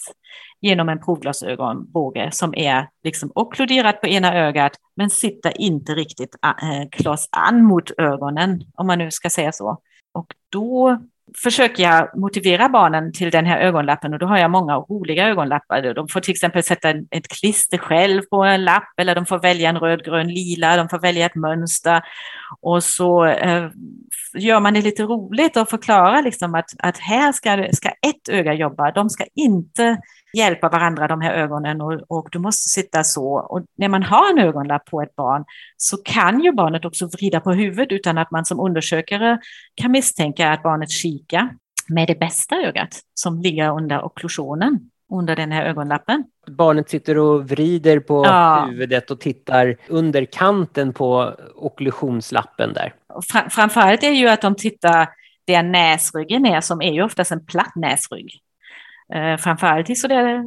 genom 0.64 0.88
en 0.88 1.00
provglasögonbåge 1.00 2.30
som 2.32 2.54
är 2.54 2.88
liksom 3.04 3.32
okkluderat 3.34 4.00
på 4.00 4.06
ena 4.06 4.34
ögat 4.34 4.72
men 4.96 5.10
sitter 5.10 5.60
inte 5.60 5.94
riktigt 5.94 6.36
eh, 6.44 6.88
kloss 6.90 7.28
an 7.32 7.64
mot 7.64 7.90
ögonen, 7.98 8.64
om 8.74 8.86
man 8.86 8.98
nu 8.98 9.10
ska 9.10 9.30
säga 9.30 9.52
så. 9.52 9.78
Och 10.14 10.26
då 10.48 10.98
försöker 11.42 11.82
jag 11.82 12.18
motivera 12.18 12.68
barnen 12.68 13.12
till 13.12 13.30
den 13.30 13.46
här 13.46 13.60
ögonlappen 13.60 14.12
och 14.12 14.18
då 14.18 14.26
har 14.26 14.38
jag 14.38 14.50
många 14.50 14.76
roliga 14.76 15.28
ögonlappar. 15.28 15.94
De 15.94 16.08
får 16.08 16.20
till 16.20 16.32
exempel 16.32 16.62
sätta 16.62 16.90
ett 16.90 17.28
klister 17.28 17.78
själv 17.78 18.22
på 18.22 18.44
en 18.44 18.64
lapp 18.64 19.00
eller 19.00 19.14
de 19.14 19.26
får 19.26 19.38
välja 19.38 19.68
en 19.68 19.78
röd, 19.78 20.04
grön, 20.04 20.28
lila, 20.28 20.76
de 20.76 20.88
får 20.88 20.98
välja 20.98 21.26
ett 21.26 21.34
mönster 21.34 22.02
och 22.60 22.84
så 22.84 23.24
eh, 23.24 23.70
gör 24.34 24.60
man 24.60 24.74
det 24.74 24.82
lite 24.82 25.02
roligt 25.02 25.56
och 25.56 25.68
förklarar 25.68 26.22
liksom 26.22 26.54
att, 26.54 26.70
att 26.78 26.98
här 26.98 27.32
ska, 27.32 27.66
ska 27.72 27.88
ett 27.88 28.28
öga 28.28 28.54
jobba, 28.54 28.92
de 28.92 29.10
ska 29.10 29.24
inte 29.34 29.98
hjälpa 30.36 30.68
varandra, 30.68 31.08
de 31.08 31.20
här 31.20 31.34
ögonen, 31.34 31.80
och, 31.80 32.02
och 32.08 32.28
du 32.32 32.38
måste 32.38 32.68
sitta 32.68 33.04
så. 33.04 33.34
Och 33.34 33.64
när 33.76 33.88
man 33.88 34.02
har 34.02 34.30
en 34.30 34.38
ögonlapp 34.38 34.84
på 34.84 35.02
ett 35.02 35.16
barn 35.16 35.44
så 35.76 35.96
kan 35.96 36.40
ju 36.40 36.52
barnet 36.52 36.84
också 36.84 37.06
vrida 37.06 37.40
på 37.40 37.52
huvudet 37.52 37.92
utan 37.92 38.18
att 38.18 38.30
man 38.30 38.44
som 38.44 38.60
undersökare 38.60 39.38
kan 39.74 39.92
misstänka 39.92 40.50
att 40.52 40.62
barnet 40.62 40.90
kikar 40.90 41.54
med 41.88 42.08
det 42.08 42.18
bästa 42.18 42.56
ögat 42.56 43.00
som 43.14 43.38
ligger 43.38 43.76
under 43.76 44.04
okklusionen 44.04 44.90
under 45.12 45.36
den 45.36 45.52
här 45.52 45.64
ögonlappen. 45.64 46.24
Barnet 46.46 46.90
sitter 46.90 47.18
och 47.18 47.48
vrider 47.48 48.00
på 48.00 48.24
ja. 48.24 48.66
huvudet 48.70 49.10
och 49.10 49.20
tittar 49.20 49.76
under 49.88 50.24
kanten 50.24 50.92
på 50.92 51.34
okklusionslappen 51.54 52.72
där. 52.72 52.94
Fram, 53.28 53.50
framförallt 53.50 54.02
är 54.02 54.10
ju 54.10 54.28
att 54.28 54.40
de 54.40 54.54
tittar 54.54 55.08
där 55.46 55.62
näsryggen 55.62 56.46
är, 56.46 56.60
som 56.60 56.82
är 56.82 56.92
ju 56.92 57.02
oftast 57.02 57.32
en 57.32 57.46
platt 57.46 57.72
näsrygg. 57.76 58.40
Eh, 59.14 59.36
framförallt 59.36 59.90
i 59.90 59.94
sådär 59.94 60.44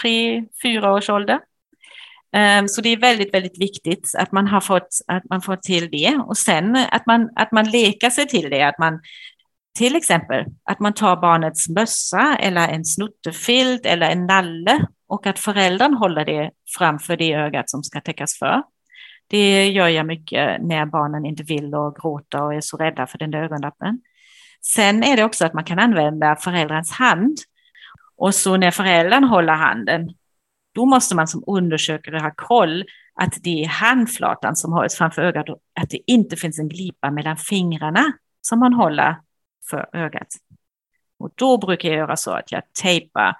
tre, 0.00 0.44
fyra 0.62 0.92
års 0.92 1.10
ålder. 1.10 1.40
Ehm, 2.32 2.68
så 2.68 2.80
det 2.80 2.88
är 2.88 2.96
väldigt, 2.96 3.34
väldigt 3.34 3.60
viktigt 3.60 4.14
att 4.18 4.32
man 4.32 4.46
har 4.48 4.60
fått, 4.60 4.88
att 5.06 5.24
man 5.30 5.42
får 5.42 5.56
till 5.56 5.90
det 5.90 6.16
och 6.26 6.36
sen 6.36 6.76
att 6.76 7.06
man, 7.06 7.30
att 7.36 7.52
man 7.52 7.70
lekar 7.70 8.10
sig 8.10 8.26
till 8.26 8.50
det, 8.50 8.62
att 8.62 8.78
man 8.78 9.00
till 9.78 9.96
exempel 9.96 10.44
att 10.64 10.80
man 10.80 10.92
tar 10.92 11.16
barnets 11.16 11.68
mössa 11.68 12.36
eller 12.40 12.68
en 12.68 12.84
snuttefilt 12.84 13.86
eller 13.86 14.10
en 14.10 14.26
nalle 14.26 14.86
och 15.08 15.26
att 15.26 15.38
föräldern 15.38 15.94
håller 15.94 16.24
det 16.24 16.50
framför 16.78 17.16
det 17.16 17.32
ögat 17.32 17.70
som 17.70 17.82
ska 17.82 18.00
täckas 18.00 18.38
för. 18.38 18.62
Det 19.26 19.68
gör 19.68 19.88
jag 19.88 20.06
mycket 20.06 20.62
när 20.62 20.86
barnen 20.86 21.24
inte 21.24 21.42
vill 21.42 21.74
och 21.74 21.96
gråter 21.96 22.42
och 22.42 22.54
är 22.54 22.60
så 22.60 22.76
rädda 22.76 23.06
för 23.06 23.18
den 23.18 23.30
där 23.30 23.42
ögonlappen. 23.42 24.00
Sen 24.74 25.04
är 25.04 25.16
det 25.16 25.24
också 25.24 25.46
att 25.46 25.54
man 25.54 25.64
kan 25.64 25.78
använda 25.78 26.36
föräldrarnas 26.36 26.92
hand. 26.92 27.38
Och 28.22 28.34
så 28.34 28.56
när 28.56 28.70
föräldern 28.70 29.24
håller 29.24 29.52
handen, 29.52 30.10
då 30.74 30.86
måste 30.86 31.16
man 31.16 31.28
som 31.28 31.44
undersökare 31.46 32.18
ha 32.18 32.32
koll 32.36 32.84
att 33.14 33.34
det 33.42 33.64
är 33.64 33.68
handflatan 33.68 34.56
som 34.56 34.72
hålls 34.72 34.94
framför 34.94 35.22
ögat 35.22 35.48
och 35.48 35.58
att 35.80 35.90
det 35.90 36.00
inte 36.06 36.36
finns 36.36 36.58
en 36.58 36.68
glipa 36.68 37.10
mellan 37.10 37.36
fingrarna 37.36 38.12
som 38.40 38.58
man 38.58 38.72
håller 38.72 39.16
för 39.70 39.88
ögat. 39.92 40.28
Och 41.18 41.30
då 41.34 41.58
brukar 41.58 41.88
jag 41.88 41.98
göra 41.98 42.16
så 42.16 42.30
att 42.30 42.52
jag 42.52 42.62
tejpar 42.82 43.36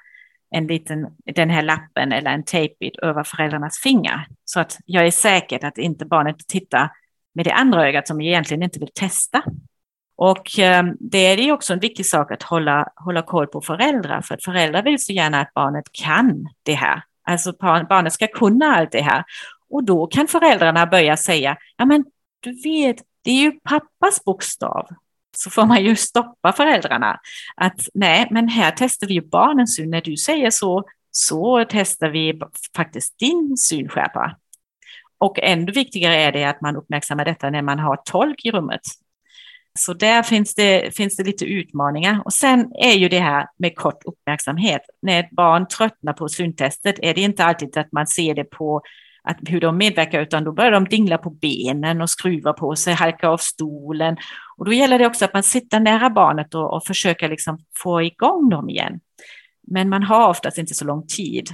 en 0.51 0.67
liten, 0.67 1.07
den 1.35 1.51
här 1.51 1.63
lappen 1.63 2.13
eller 2.13 2.31
en 2.31 2.45
tejpbit 2.45 2.97
över 2.97 3.25
föräldrarnas 3.25 3.79
fingrar. 3.79 4.27
Så 4.45 4.61
att 4.61 4.79
jag 4.85 5.07
är 5.07 5.11
säker 5.11 5.65
att 5.65 5.79
inte 5.79 6.07
barnet 6.07 6.37
tittar 6.49 6.91
med 7.35 7.45
det 7.45 7.53
andra 7.53 7.89
ögat 7.89 8.09
som 8.09 8.21
egentligen 8.21 8.63
inte 8.63 8.79
vill 8.79 8.93
testa. 8.95 9.43
Och 10.17 10.59
eh, 10.59 10.85
det 11.01 11.19
är 11.19 11.37
ju 11.37 11.53
också 11.53 11.73
en 11.73 11.81
viktig 11.81 12.07
sak 12.07 12.33
att 12.33 12.43
hålla, 12.43 12.89
hålla 12.97 13.23
koll 13.23 13.47
på 13.47 13.61
föräldrar, 13.61 14.23
för 14.23 14.35
att 14.35 14.45
föräldrar 14.45 14.83
vill 14.83 15.05
så 15.05 15.13
gärna 15.13 15.41
att 15.41 15.55
barnet 15.55 15.85
kan 15.93 16.49
det 16.63 16.75
här. 16.75 17.03
Alltså 17.25 17.53
barnet 17.89 18.13
ska 18.13 18.27
kunna 18.27 18.77
allt 18.77 18.93
det 18.93 19.03
här. 19.03 19.25
Och 19.71 19.85
då 19.85 20.07
kan 20.07 20.29
föräldrarna 20.29 20.87
börja 20.87 21.17
säga, 21.17 21.57
ja 21.77 21.85
men 21.85 22.05
du 22.41 22.63
vet, 22.63 22.97
det 23.25 23.31
är 23.31 23.43
ju 23.43 23.53
pappas 23.53 24.25
bokstav. 24.25 24.89
Så 25.37 25.51
får 25.51 25.67
man 25.67 25.85
ju 25.85 25.97
stoppa 25.97 26.53
föräldrarna. 26.53 27.21
Att 27.57 27.89
nej, 27.95 28.29
men 28.31 28.49
här 28.49 28.75
testar 28.77 29.07
vi 29.07 29.15
ju 29.15 29.29
barnens 29.29 29.77
syn. 29.77 29.91
När 29.91 30.01
du 30.01 30.17
säger 30.17 30.51
så, 30.51 30.85
så 31.11 31.65
testar 31.69 32.09
vi 32.09 32.41
faktiskt 32.77 33.19
din 33.19 33.57
synskärpa. 33.57 34.37
Och 35.19 35.39
ännu 35.39 35.73
viktigare 35.73 36.15
är 36.17 36.33
det 36.33 36.45
att 36.45 36.61
man 36.61 36.77
uppmärksammar 36.77 37.25
detta 37.25 37.51
när 37.51 37.63
man 37.63 37.79
har 37.79 37.97
tolk 37.97 38.45
i 38.45 38.51
rummet. 38.51 38.81
Så 39.79 39.95
där 39.95 40.23
finns 40.23 40.55
det, 40.55 40.97
finns 40.97 41.17
det 41.17 41.25
lite 41.25 41.45
utmaningar. 41.45 42.23
Och 42.25 42.33
sen 42.33 42.73
är 42.75 42.93
ju 42.93 43.09
det 43.09 43.21
här 43.21 43.47
med 43.59 43.77
kort 43.77 44.05
uppmärksamhet. 44.05 44.83
När 45.03 45.21
ett 45.21 45.31
barn 45.31 45.69
tröttnar 45.69 46.13
på 46.13 46.29
syntestet 46.29 46.99
är 47.03 47.15
det 47.15 47.21
inte 47.21 47.45
alltid 47.45 47.79
att 47.79 47.93
man 47.93 48.07
ser 48.07 48.35
det 48.35 48.45
på 48.45 48.83
att 49.25 49.39
hur 49.47 49.61
de 49.61 49.77
medverkar, 49.77 50.21
utan 50.21 50.45
då 50.45 50.53
börjar 50.53 50.73
de 50.73 50.85
dingla 50.85 51.19
på 51.19 51.31
benen 51.31 52.01
och 52.01 52.11
skruva 52.11 52.53
på 52.53 52.77
sig, 52.77 52.95
halka 52.95 53.29
av 53.29 53.37
stolen. 53.37 54.17
Och 54.57 54.65
då 54.65 54.73
gäller 54.73 54.99
det 54.99 55.07
också 55.07 55.25
att 55.25 55.35
man 55.35 55.43
sitter 55.43 55.81
nära 55.81 56.11
barnet 56.11 56.55
och, 56.55 56.75
och 56.75 56.85
försöker 56.85 57.29
liksom 57.29 57.59
få 57.83 58.03
igång 58.03 58.51
dem 58.51 58.69
igen. 58.69 59.01
Men 59.67 59.89
man 59.89 60.03
har 60.03 60.29
oftast 60.29 60.59
inte 60.59 60.75
så 60.75 60.85
lång 60.85 61.07
tid, 61.07 61.49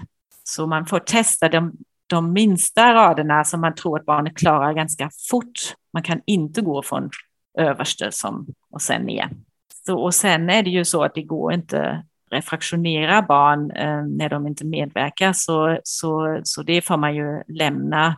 så 0.44 0.66
man 0.66 0.86
får 0.86 0.98
testa 0.98 1.48
de, 1.48 1.72
de 2.06 2.32
minsta 2.32 2.94
raderna 2.94 3.44
som 3.44 3.60
man 3.60 3.74
tror 3.74 3.98
att 3.98 4.06
barnet 4.06 4.36
klarar 4.36 4.72
ganska 4.72 5.10
fort. 5.30 5.74
Man 5.92 6.02
kan 6.02 6.20
inte 6.26 6.60
gå 6.60 6.82
från 6.82 7.10
överste 7.58 8.12
som, 8.12 8.46
och 8.70 8.82
sen 8.82 9.02
ner. 9.02 9.28
Så, 9.86 9.98
och 9.98 10.14
sen 10.14 10.50
är 10.50 10.62
det 10.62 10.70
ju 10.70 10.84
så 10.84 11.04
att 11.04 11.14
det 11.14 11.22
går 11.22 11.52
inte 11.52 12.04
refraktionera 12.30 13.22
barn 13.22 13.70
eh, 13.70 14.02
när 14.02 14.28
de 14.28 14.46
inte 14.46 14.66
medverkar, 14.66 15.32
så, 15.32 15.78
så, 15.84 16.40
så 16.44 16.62
det 16.62 16.82
får 16.82 16.96
man 16.96 17.16
ju 17.16 17.42
lämna 17.48 18.16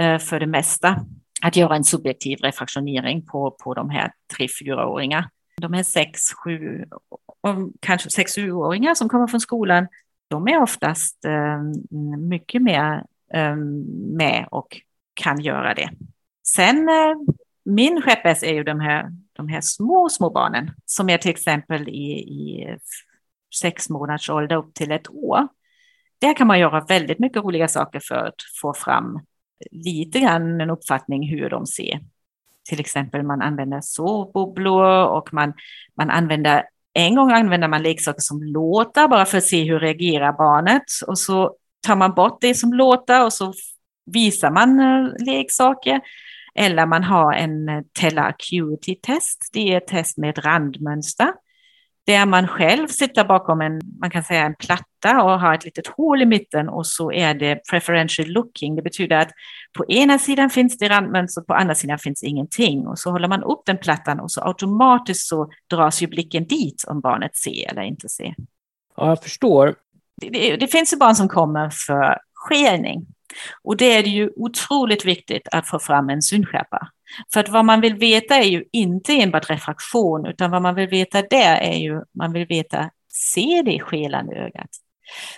eh, 0.00 0.18
för 0.18 0.40
det 0.40 0.46
mesta. 0.46 1.04
Att 1.42 1.56
göra 1.56 1.76
en 1.76 1.84
subjektiv 1.84 2.38
refraktionering 2.38 3.26
på, 3.26 3.50
på 3.50 3.74
de 3.74 3.90
här 3.90 4.12
tre 4.36 4.48
fyraåringar. 4.48 5.28
De 5.56 5.72
här 5.72 5.82
sex, 5.82 6.20
sju, 6.32 6.84
kanske 7.80 8.10
sex, 8.10 8.34
sjuåringar 8.34 8.94
som 8.94 9.08
kommer 9.08 9.26
från 9.26 9.40
skolan, 9.40 9.86
de 10.28 10.48
är 10.48 10.62
oftast 10.62 11.24
eh, 11.24 11.62
mycket 12.18 12.62
mer 12.62 13.04
eh, 13.34 13.56
med 14.16 14.46
och 14.50 14.80
kan 15.14 15.40
göra 15.40 15.74
det. 15.74 15.90
Sen 16.46 16.88
eh, 16.88 17.14
min 17.64 18.02
skeppes 18.02 18.42
är 18.42 18.54
ju 18.54 18.64
de 18.64 18.80
här, 18.80 19.10
de 19.32 19.48
här 19.48 19.60
små, 19.60 20.08
små 20.08 20.30
barnen 20.30 20.70
som 20.86 21.10
är 21.10 21.18
till 21.18 21.30
exempel 21.30 21.88
i, 21.88 22.12
i 22.12 22.76
sex 23.60 23.90
månaders 23.90 24.30
ålder 24.30 24.56
upp 24.56 24.74
till 24.74 24.92
ett 24.92 25.10
år. 25.10 25.48
Där 26.18 26.34
kan 26.34 26.46
man 26.46 26.58
göra 26.58 26.80
väldigt 26.80 27.18
mycket 27.18 27.42
roliga 27.42 27.68
saker 27.68 28.00
för 28.00 28.14
att 28.14 28.34
få 28.60 28.74
fram 28.74 29.20
lite 29.70 30.20
grann 30.20 30.60
en 30.60 30.70
uppfattning 30.70 31.28
hur 31.28 31.50
de 31.50 31.66
ser. 31.66 32.00
Till 32.68 32.80
exempel 32.80 33.22
man 33.22 33.42
använder 33.42 33.80
sovbubblor 33.80 35.06
och 35.06 35.34
man, 35.34 35.52
man 35.96 36.10
använder, 36.10 36.64
en 36.92 37.14
gång 37.14 37.32
använder 37.32 37.68
man 37.68 37.82
leksaker 37.82 38.20
som 38.20 38.42
låter 38.42 39.08
bara 39.08 39.24
för 39.24 39.38
att 39.38 39.44
se 39.44 39.64
hur 39.64 39.80
reagerar 39.80 40.32
barnet 40.32 40.82
och 41.06 41.18
så 41.18 41.56
tar 41.86 41.96
man 41.96 42.14
bort 42.14 42.40
det 42.40 42.54
som 42.54 42.72
låter 42.72 43.24
och 43.24 43.32
så 43.32 43.52
visar 44.06 44.50
man 44.50 44.80
eh, 44.80 45.26
leksaker. 45.26 46.00
Eller 46.54 46.86
man 46.86 47.04
har 47.04 47.32
en 47.32 47.84
Tella 48.00 48.22
Acuity-test, 48.22 49.50
det 49.52 49.72
är 49.72 49.76
ett 49.76 49.86
test 49.86 50.18
med 50.18 50.30
ett 50.30 50.44
randmönster 50.44 51.32
där 52.06 52.26
man 52.26 52.48
själv 52.48 52.88
sitter 52.88 53.24
bakom 53.24 53.60
en, 53.60 53.80
man 54.00 54.10
kan 54.10 54.24
säga 54.24 54.44
en 54.44 54.54
platta 54.54 55.22
och 55.22 55.40
har 55.40 55.54
ett 55.54 55.64
litet 55.64 55.86
hål 55.86 56.22
i 56.22 56.26
mitten 56.26 56.68
och 56.68 56.86
så 56.86 57.12
är 57.12 57.34
det 57.34 57.60
preferential 57.70 58.28
looking. 58.28 58.76
Det 58.76 58.82
betyder 58.82 59.16
att 59.16 59.30
på 59.78 59.86
ena 59.88 60.18
sidan 60.18 60.50
finns 60.50 60.78
det 60.78 60.88
randmönster, 60.88 61.42
på 61.42 61.54
andra 61.54 61.74
sidan 61.74 61.98
finns 61.98 62.22
ingenting. 62.22 62.86
Och 62.86 62.98
så 62.98 63.10
håller 63.10 63.28
man 63.28 63.42
upp 63.42 63.62
den 63.66 63.78
plattan 63.78 64.20
och 64.20 64.32
så 64.32 64.40
automatiskt 64.40 65.28
så 65.28 65.50
dras 65.70 66.02
ju 66.02 66.06
blicken 66.06 66.46
dit 66.46 66.84
om 66.88 67.00
barnet 67.00 67.36
ser 67.36 67.70
eller 67.70 67.82
inte 67.82 68.08
ser. 68.08 68.34
Ja, 68.96 69.08
jag 69.08 69.22
förstår. 69.22 69.74
Det, 70.20 70.28
det, 70.28 70.56
det 70.56 70.68
finns 70.68 70.92
ju 70.92 70.96
barn 70.96 71.14
som 71.14 71.28
kommer 71.28 71.70
för 71.70 72.18
skelning. 72.34 73.06
Och 73.62 73.76
det 73.76 73.92
är 73.92 74.02
ju 74.02 74.30
otroligt 74.36 75.04
viktigt 75.04 75.48
att 75.52 75.68
få 75.68 75.78
fram 75.78 76.10
en 76.10 76.22
synskärpa. 76.22 76.88
För 77.32 77.40
att 77.40 77.48
vad 77.48 77.64
man 77.64 77.80
vill 77.80 77.94
veta 77.94 78.36
är 78.36 78.48
ju 78.48 78.64
inte 78.72 79.12
enbart 79.12 79.50
refraktion, 79.50 80.26
utan 80.26 80.50
vad 80.50 80.62
man 80.62 80.74
vill 80.74 80.88
veta 80.88 81.22
där 81.22 81.56
är 81.56 81.78
ju, 81.78 82.02
man 82.18 82.32
vill 82.32 82.46
veta, 82.46 82.90
ser 83.34 83.62
det 83.62 83.80
skelande 83.80 84.34
ögat? 84.34 84.70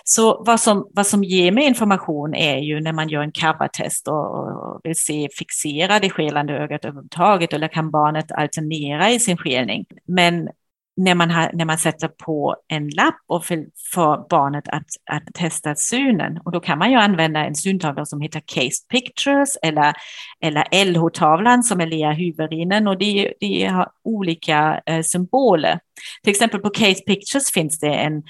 Så 0.03 0.43
vad 0.43 0.59
som, 0.59 0.89
vad 0.93 1.07
som 1.07 1.23
ger 1.23 1.51
mig 1.51 1.63
information 1.63 2.35
är 2.35 2.57
ju 2.57 2.81
när 2.81 2.93
man 2.93 3.09
gör 3.09 3.21
en 3.21 3.31
covertest 3.31 4.07
och, 4.07 4.39
och 4.39 4.81
vill 4.83 4.95
se, 4.95 5.29
fixera 5.37 5.99
det 5.99 6.09
skelande 6.09 6.53
ögat 6.53 6.85
överhuvudtaget, 6.85 7.53
eller 7.53 7.67
kan 7.67 7.91
barnet 7.91 8.31
alternera 8.31 9.09
i 9.09 9.19
sin 9.19 9.37
skelning? 9.37 9.85
Men 10.05 10.49
när 10.97 11.15
man, 11.15 11.31
har, 11.31 11.51
när 11.53 11.65
man 11.65 11.77
sätter 11.77 12.07
på 12.07 12.55
en 12.67 12.89
lapp 12.89 13.15
och 13.27 13.45
får 13.93 14.29
barnet 14.29 14.67
att, 14.67 14.85
att 15.11 15.23
testa 15.33 15.75
synen. 15.75 16.39
Och 16.45 16.51
då 16.51 16.59
kan 16.59 16.77
man 16.77 16.91
ju 16.91 16.97
använda 16.97 17.45
en 17.45 17.55
syntavla 17.55 18.05
som 18.05 18.21
heter 18.21 18.41
Case 18.45 18.85
Pictures 18.89 19.57
eller, 19.61 19.93
eller 20.41 20.85
LH-tavlan 20.85 21.63
som 21.63 21.81
är 21.81 21.87
Lea 21.87 22.11
Hyverinen 22.11 22.87
och 22.87 22.97
det, 22.97 23.33
de 23.39 23.65
har 23.65 23.91
olika 24.03 24.81
eh, 24.85 25.01
symboler. 25.01 25.79
Till 26.23 26.31
exempel 26.31 26.59
på 26.59 26.69
Case 26.69 27.03
Pictures 27.03 27.51
finns 27.51 27.79
det 27.79 27.93
en 27.93 28.23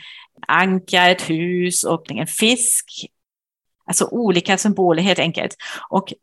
anka, 0.48 1.08
ett 1.10 1.30
hus 1.30 1.84
och 1.84 2.12
en 2.12 2.28
fisk. 2.28 2.86
Alltså 3.86 4.08
olika 4.12 4.58
symboler 4.58 5.04
helt 5.04 5.20
enkelt. 5.20 5.56
Och, 5.90 6.14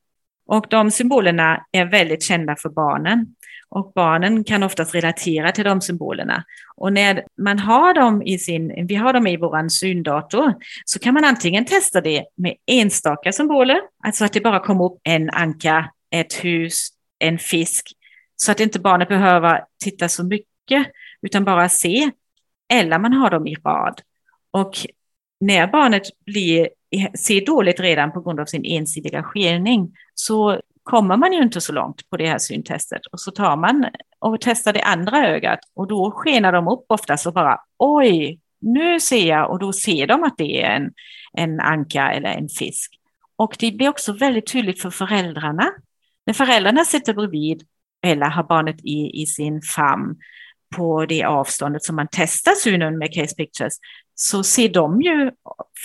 och 0.47 0.67
de 0.71 0.91
symbolerna 0.91 1.65
är 1.73 1.85
väldigt 1.85 2.23
kända 2.23 2.57
för 2.57 2.69
barnen. 2.69 3.27
Och 3.69 3.93
barnen 3.95 4.45
kan 4.45 4.63
oftast 4.63 4.95
relatera 4.95 5.53
till 5.53 5.65
de 5.65 5.81
symbolerna. 5.81 6.45
Och 6.77 6.93
när 6.93 7.25
man 7.43 7.59
har 7.59 7.95
dem 7.95 8.23
i 8.23 8.39
sin, 8.39 8.87
vi 8.87 8.95
har 8.95 9.13
dem 9.13 9.27
i 9.27 9.37
vår 9.37 9.69
syndator, 9.69 10.55
så 10.85 10.99
kan 10.99 11.15
man 11.15 11.25
antingen 11.25 11.65
testa 11.65 12.01
det 12.01 12.25
med 12.37 12.55
enstaka 12.67 13.33
symboler, 13.33 13.81
alltså 14.05 14.25
att 14.25 14.33
det 14.33 14.41
bara 14.41 14.61
kommer 14.61 14.85
upp 14.85 14.99
en 15.03 15.31
anka, 15.31 15.91
ett 16.11 16.45
hus, 16.45 16.89
en 17.19 17.39
fisk, 17.39 17.93
så 18.37 18.53
att 18.53 18.61
inte 18.61 18.81
barnet 18.81 19.09
behöver 19.09 19.65
titta 19.85 20.09
så 20.09 20.25
mycket, 20.25 20.87
utan 21.23 21.45
bara 21.45 21.69
se. 21.69 22.11
Eller 22.73 22.99
man 22.99 23.13
har 23.13 23.31
dem 23.31 23.47
i 23.47 23.55
rad. 23.55 24.01
Och 24.51 24.77
när 25.41 25.67
barnet 25.67 26.03
blir, 26.27 26.69
ser 27.19 27.47
dåligt 27.47 27.81
redan 27.81 28.13
på 28.13 28.21
grund 28.21 28.41
av 28.41 28.47
sin 28.47 28.65
ensidiga 28.65 29.23
skelning, 29.23 29.97
så 30.15 30.61
kommer 30.83 31.17
man 31.17 31.33
ju 31.33 31.43
inte 31.43 31.61
så 31.61 31.73
långt 31.73 32.11
på 32.11 32.17
det 32.17 32.29
här 32.29 32.39
syntestet. 32.39 33.07
Och 33.07 33.21
så 33.21 33.31
tar 33.31 33.57
man 33.57 33.87
och 34.19 34.41
testar 34.41 34.73
det 34.73 34.83
andra 34.83 35.29
ögat 35.29 35.59
och 35.75 35.89
då 35.89 36.11
skenar 36.11 36.53
de 36.53 36.69
upp 36.69 36.85
oftast 36.89 37.27
och 37.27 37.33
bara 37.33 37.61
oj, 37.79 38.41
nu 38.61 39.01
ser 39.01 39.29
jag 39.29 39.51
och 39.51 39.59
då 39.59 39.73
ser 39.73 40.07
de 40.07 40.25
att 40.25 40.35
det 40.39 40.63
är 40.63 40.77
en, 40.77 40.93
en 41.33 41.61
anka 41.61 42.13
eller 42.13 42.29
en 42.29 42.49
fisk. 42.49 42.99
Och 43.37 43.57
det 43.59 43.71
blir 43.71 43.89
också 43.89 44.13
väldigt 44.13 44.53
tydligt 44.53 44.83
för 44.83 44.91
föräldrarna. 44.91 45.71
När 46.27 46.35
föräldrarna 46.35 46.85
sitter 46.85 47.15
bredvid 47.15 47.63
eller 48.07 48.27
har 48.27 48.43
barnet 48.43 48.81
i, 48.85 49.23
i 49.23 49.27
sin 49.27 49.63
famn 49.63 50.17
på 50.77 51.07
det 51.07 51.25
avståndet 51.25 51.85
som 51.85 51.97
man 51.97 52.09
testar 52.13 52.53
synen 52.53 52.99
med 52.99 53.15
Case 53.15 53.35
Pictures, 53.37 53.75
så 54.15 54.43
ser 54.43 54.69
de 54.69 55.03
ju 55.03 55.31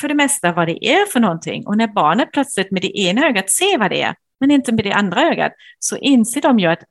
för 0.01 0.07
det 0.07 0.15
mesta 0.15 0.53
vad 0.53 0.67
det 0.67 0.85
är 0.85 1.05
för 1.05 1.19
någonting. 1.19 1.67
Och 1.67 1.77
när 1.77 1.87
barnet 1.87 2.31
plötsligt 2.31 2.71
med 2.71 2.81
det 2.81 2.99
ena 2.99 3.27
ögat 3.27 3.49
ser 3.51 3.79
vad 3.79 3.91
det 3.91 4.01
är, 4.01 4.15
men 4.39 4.51
inte 4.51 4.71
med 4.71 4.85
det 4.85 4.93
andra 4.93 5.21
ögat, 5.21 5.51
så 5.79 5.97
inser 5.97 6.41
de 6.41 6.59
ju 6.59 6.67
att 6.67 6.83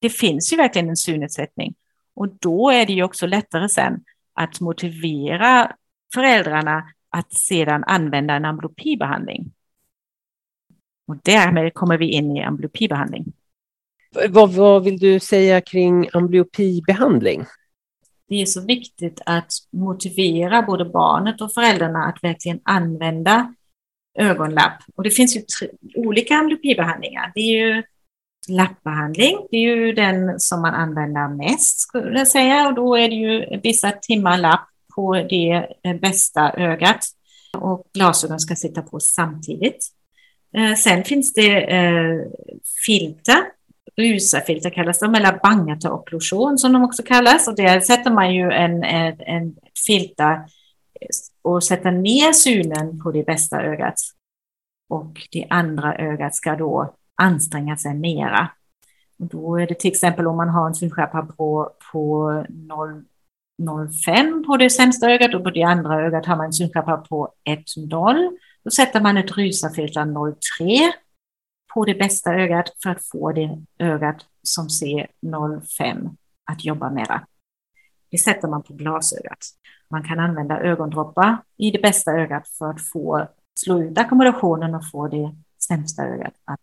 det 0.00 0.10
finns 0.10 0.52
ju 0.52 0.56
verkligen 0.56 0.88
en 0.88 0.96
synnedsättning. 0.96 1.74
Och 2.14 2.28
då 2.28 2.70
är 2.70 2.86
det 2.86 2.92
ju 2.92 3.02
också 3.02 3.26
lättare 3.26 3.68
sen 3.68 4.04
att 4.34 4.60
motivera 4.60 5.72
föräldrarna 6.14 6.84
att 7.10 7.32
sedan 7.32 7.84
använda 7.84 8.34
en 8.34 8.44
amblopibehandling. 8.44 9.52
Och 11.06 11.16
därmed 11.22 11.74
kommer 11.74 11.98
vi 11.98 12.10
in 12.10 12.36
i 12.36 12.42
amblopibehandling. 12.42 13.32
Vad, 14.28 14.52
vad 14.52 14.84
vill 14.84 14.98
du 14.98 15.20
säga 15.20 15.60
kring 15.60 16.08
amblyopibehandling? 16.12 17.44
Det 18.28 18.42
är 18.42 18.46
så 18.46 18.60
viktigt 18.60 19.20
att 19.26 19.52
motivera 19.72 20.62
både 20.62 20.84
barnet 20.84 21.40
och 21.40 21.52
föräldrarna 21.52 22.04
att 22.04 22.24
verkligen 22.24 22.60
använda 22.64 23.54
ögonlapp. 24.18 24.82
Och 24.96 25.02
det 25.02 25.10
finns 25.10 25.36
ju 25.36 25.40
tre, 25.40 25.68
olika 25.94 26.34
amblyoppibehandlingar. 26.34 27.32
Det 27.34 27.40
är 27.40 27.66
ju 27.66 27.82
lappbehandling, 28.48 29.38
det 29.50 29.56
är 29.56 29.60
ju 29.60 29.92
den 29.92 30.40
som 30.40 30.62
man 30.62 30.74
använder 30.74 31.28
mest 31.28 31.80
skulle 31.80 32.18
jag 32.18 32.28
säga 32.28 32.68
och 32.68 32.74
då 32.74 32.96
är 32.96 33.08
det 33.08 33.14
ju 33.14 33.60
vissa 33.62 33.92
timmar 33.92 34.38
lapp 34.38 34.68
på 34.94 35.14
det 35.14 35.66
eh, 35.82 35.96
bästa 36.00 36.52
ögat 36.52 37.04
och 37.56 37.86
glasögon 37.94 38.40
ska 38.40 38.54
sitta 38.54 38.82
på 38.82 39.00
samtidigt. 39.00 39.86
Eh, 40.56 40.74
sen 40.74 41.04
finns 41.04 41.32
det 41.32 41.60
eh, 41.60 42.20
filter, 42.86 43.38
rusafilter 43.96 44.70
kallas 44.70 44.98
de, 44.98 45.14
eller 45.14 45.38
bangata-okklusion 45.42 46.58
som 46.58 46.72
de 46.72 46.84
också 46.84 47.02
kallas. 47.02 47.48
Och 47.48 47.56
där 47.56 47.80
sätter 47.80 48.10
man 48.10 48.34
ju 48.34 48.50
en, 48.50 48.84
en, 48.84 49.20
en 49.20 49.56
filter 49.86 50.40
och 51.42 51.64
sätter 51.64 51.90
ner 51.90 52.32
synen 52.32 53.00
på 53.02 53.12
det 53.12 53.26
bästa 53.26 53.62
ögat. 53.62 53.94
Och 54.88 55.28
det 55.32 55.46
andra 55.50 55.96
ögat 55.96 56.34
ska 56.34 56.56
då 56.56 56.94
anstränga 57.22 57.76
sig 57.76 57.94
mera. 57.94 58.50
Och 59.18 59.26
då 59.26 59.56
är 59.56 59.66
det 59.66 59.74
till 59.74 59.90
exempel 59.90 60.26
om 60.26 60.36
man 60.36 60.48
har 60.48 60.66
en 60.66 60.74
synskärpa 60.74 61.22
på, 61.22 61.70
på 61.92 62.30
0,5 63.60 64.46
på 64.46 64.56
det 64.56 64.70
sämsta 64.70 65.10
ögat 65.10 65.34
och 65.34 65.44
på 65.44 65.50
det 65.50 65.62
andra 65.62 66.06
ögat 66.06 66.26
har 66.26 66.36
man 66.36 66.46
en 66.46 66.52
synskärpa 66.52 66.96
på 66.96 67.32
1,0. 67.48 68.30
Då 68.64 68.70
sätter 68.70 69.00
man 69.00 69.16
ett 69.16 69.36
rysarfilter 69.36 70.00
0,3 70.00 70.92
på 71.74 71.84
det 71.84 71.94
bästa 71.94 72.34
ögat 72.34 72.72
för 72.82 72.90
att 72.90 73.08
få 73.08 73.32
det 73.32 73.62
ögat 73.78 74.16
som 74.42 74.70
ser 74.70 75.06
0,5 75.26 76.16
att 76.44 76.64
jobba 76.64 76.90
mera. 76.90 77.26
Det 78.10 78.18
sätter 78.18 78.48
man 78.48 78.62
på 78.62 78.74
glasögat. 78.74 79.38
Man 79.90 80.04
kan 80.04 80.20
använda 80.20 80.60
ögondroppar 80.60 81.36
i 81.56 81.70
det 81.70 81.82
bästa 81.82 82.12
ögat 82.12 82.48
för 82.48 82.70
att 82.70 82.88
få 82.88 83.28
slå 83.54 83.82
ut 83.82 83.98
ackommodationen 83.98 84.74
och 84.74 84.90
få 84.90 85.08
det 85.08 85.34
sämsta 85.68 86.02
ögat 86.04 86.34
att 86.44 86.60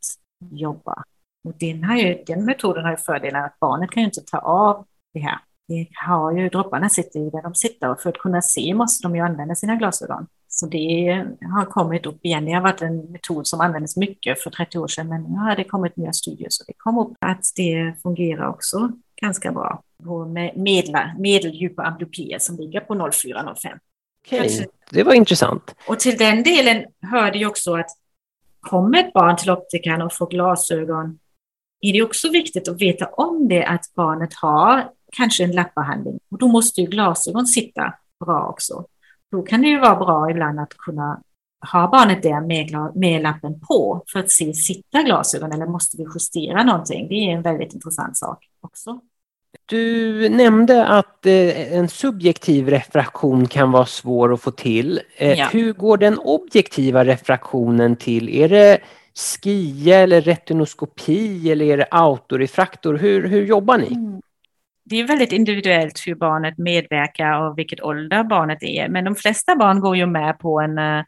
jobba. 0.52 1.04
Och 1.44 1.54
den, 1.60 1.84
har 1.84 1.96
ju, 1.96 2.24
den 2.28 2.46
metoden 2.46 2.84
har 2.84 2.92
ju 2.92 2.98
fördelen 2.98 3.44
att 3.46 3.60
barnet 3.60 3.92
kan 3.92 4.04
ju 4.04 4.08
inte 4.08 4.22
ta 4.22 4.38
av 4.38 4.86
det 5.14 5.20
här. 5.20 5.40
Det 5.68 5.88
har 6.06 6.32
ju, 6.32 6.50
dropparna 6.50 6.90
sitter 6.90 7.20
ju 7.20 7.30
där 7.30 7.42
de 7.42 7.56
sitter 7.56 7.90
och 7.90 8.02
för 8.02 8.10
att 8.10 8.18
kunna 8.18 8.42
se 8.42 8.74
måste 8.74 9.08
de 9.08 9.16
ju 9.16 9.22
använda 9.22 9.56
sina 9.56 9.76
glasögon. 9.76 10.28
Så 10.62 10.68
det 10.68 11.26
har 11.54 11.66
kommit 11.66 12.06
upp 12.06 12.26
igen. 12.26 12.46
Det 12.46 12.52
har 12.52 12.62
varit 12.62 12.82
en 12.82 12.98
metod 12.98 13.48
som 13.48 13.62
användes 13.62 13.98
mycket 13.98 14.42
för 14.42 14.50
30 14.50 14.80
år 14.80 14.88
sedan, 14.88 15.10
men 15.10 15.22
nu 15.24 15.38
har 15.38 15.56
det 15.56 15.64
kommit 15.64 15.98
nya 15.98 16.14
studier 16.14 16.48
så 16.50 16.64
det 16.68 16.74
kom 16.78 16.98
upp 16.98 17.14
att 17.20 17.46
det 17.56 17.94
fungerar 18.04 18.48
också 18.48 18.92
ganska 19.22 19.52
bra 19.52 19.84
på 20.04 20.26
medla, 20.56 21.16
medeldjupa 21.20 21.84
amblyopier 21.84 22.40
som 22.40 22.56
ligger 22.58 22.80
på 22.80 22.94
0,4-0,5. 22.94 23.80
Okej, 24.26 24.68
det 24.90 25.04
var 25.04 25.14
intressant. 25.14 25.76
Och 25.88 26.00
till 26.00 26.18
den 26.18 26.44
delen 26.44 26.86
hör 27.02 27.32
det 27.32 27.38
ju 27.38 27.46
också 27.46 27.76
att 27.76 27.90
kommer 28.60 29.00
ett 29.00 29.14
barn 29.14 29.38
till 29.38 29.52
optikern 29.52 30.02
och 30.02 30.14
får 30.14 30.28
glasögon 30.28 31.20
är 31.82 31.94
det 31.94 32.02
också 32.02 32.30
viktigt 32.30 32.68
att 32.68 32.82
veta 32.82 33.06
om 33.06 33.48
det 33.48 33.66
att 33.66 33.94
barnet 33.96 34.34
har 34.34 34.90
kanske 35.12 35.44
en 35.44 35.52
lappbehandling. 35.52 36.20
Och 36.32 36.38
då 36.38 36.48
måste 36.48 36.82
ju 36.82 36.88
glasögon 36.88 37.48
sitta 37.48 37.94
bra 38.26 38.48
också. 38.48 38.86
Då 39.32 39.42
kan 39.42 39.62
det 39.62 39.68
ju 39.68 39.80
vara 39.80 39.96
bra 39.96 40.32
ibland 40.32 40.60
att 40.60 40.78
kunna 40.78 41.22
ha 41.72 41.88
barnet 41.88 42.24
där 42.24 42.42
med, 42.42 42.96
med 42.96 43.22
lappen 43.22 43.60
på 43.60 44.04
för 44.08 44.20
att 44.20 44.32
se 44.32 44.54
sitta 44.54 45.02
glasögon 45.02 45.52
eller 45.52 45.66
måste 45.66 45.98
vi 45.98 46.06
justera 46.14 46.64
någonting? 46.64 47.08
Det 47.08 47.16
är 47.16 47.32
en 47.32 47.42
väldigt 47.42 47.74
intressant 47.74 48.18
sak 48.18 48.46
också. 48.62 49.00
Du 49.66 50.30
nämnde 50.30 50.88
att 50.88 51.26
eh, 51.26 51.74
en 51.74 51.88
subjektiv 51.88 52.70
refraktion 52.70 53.48
kan 53.48 53.72
vara 53.72 53.86
svår 53.86 54.34
att 54.34 54.42
få 54.42 54.52
till. 54.52 55.02
Eh, 55.16 55.40
ja. 55.40 55.48
Hur 55.52 55.74
går 55.74 55.98
den 55.98 56.18
objektiva 56.18 57.06
refraktionen 57.06 57.96
till? 57.96 58.30
Är 58.30 58.50
det 58.50 58.80
skia 59.16 60.00
eller 60.00 60.22
retinoskopi 60.22 61.52
eller 61.52 61.66
är 61.66 61.78
det 61.78 61.88
autorefraktor? 61.92 62.98
Hur, 62.98 63.28
hur 63.28 63.46
jobbar 63.46 63.78
ni? 63.78 63.88
Mm. 63.88 64.22
Det 64.84 64.96
är 65.00 65.08
väldigt 65.08 65.32
individuellt 65.32 66.08
hur 66.08 66.16
barnet 66.16 66.58
medverkar 66.58 67.42
och 67.42 67.58
vilket 67.58 67.82
ålder 67.82 68.24
barnet 68.24 68.64
är. 68.64 68.90
Men 68.90 69.06
de 69.06 69.16
flesta 69.16 69.56
barn 69.56 69.80
går 69.80 69.98
ju 69.98 70.06
med 70.06 70.40
på 70.40 70.62
en, 70.62 70.78
eh, 70.78 71.04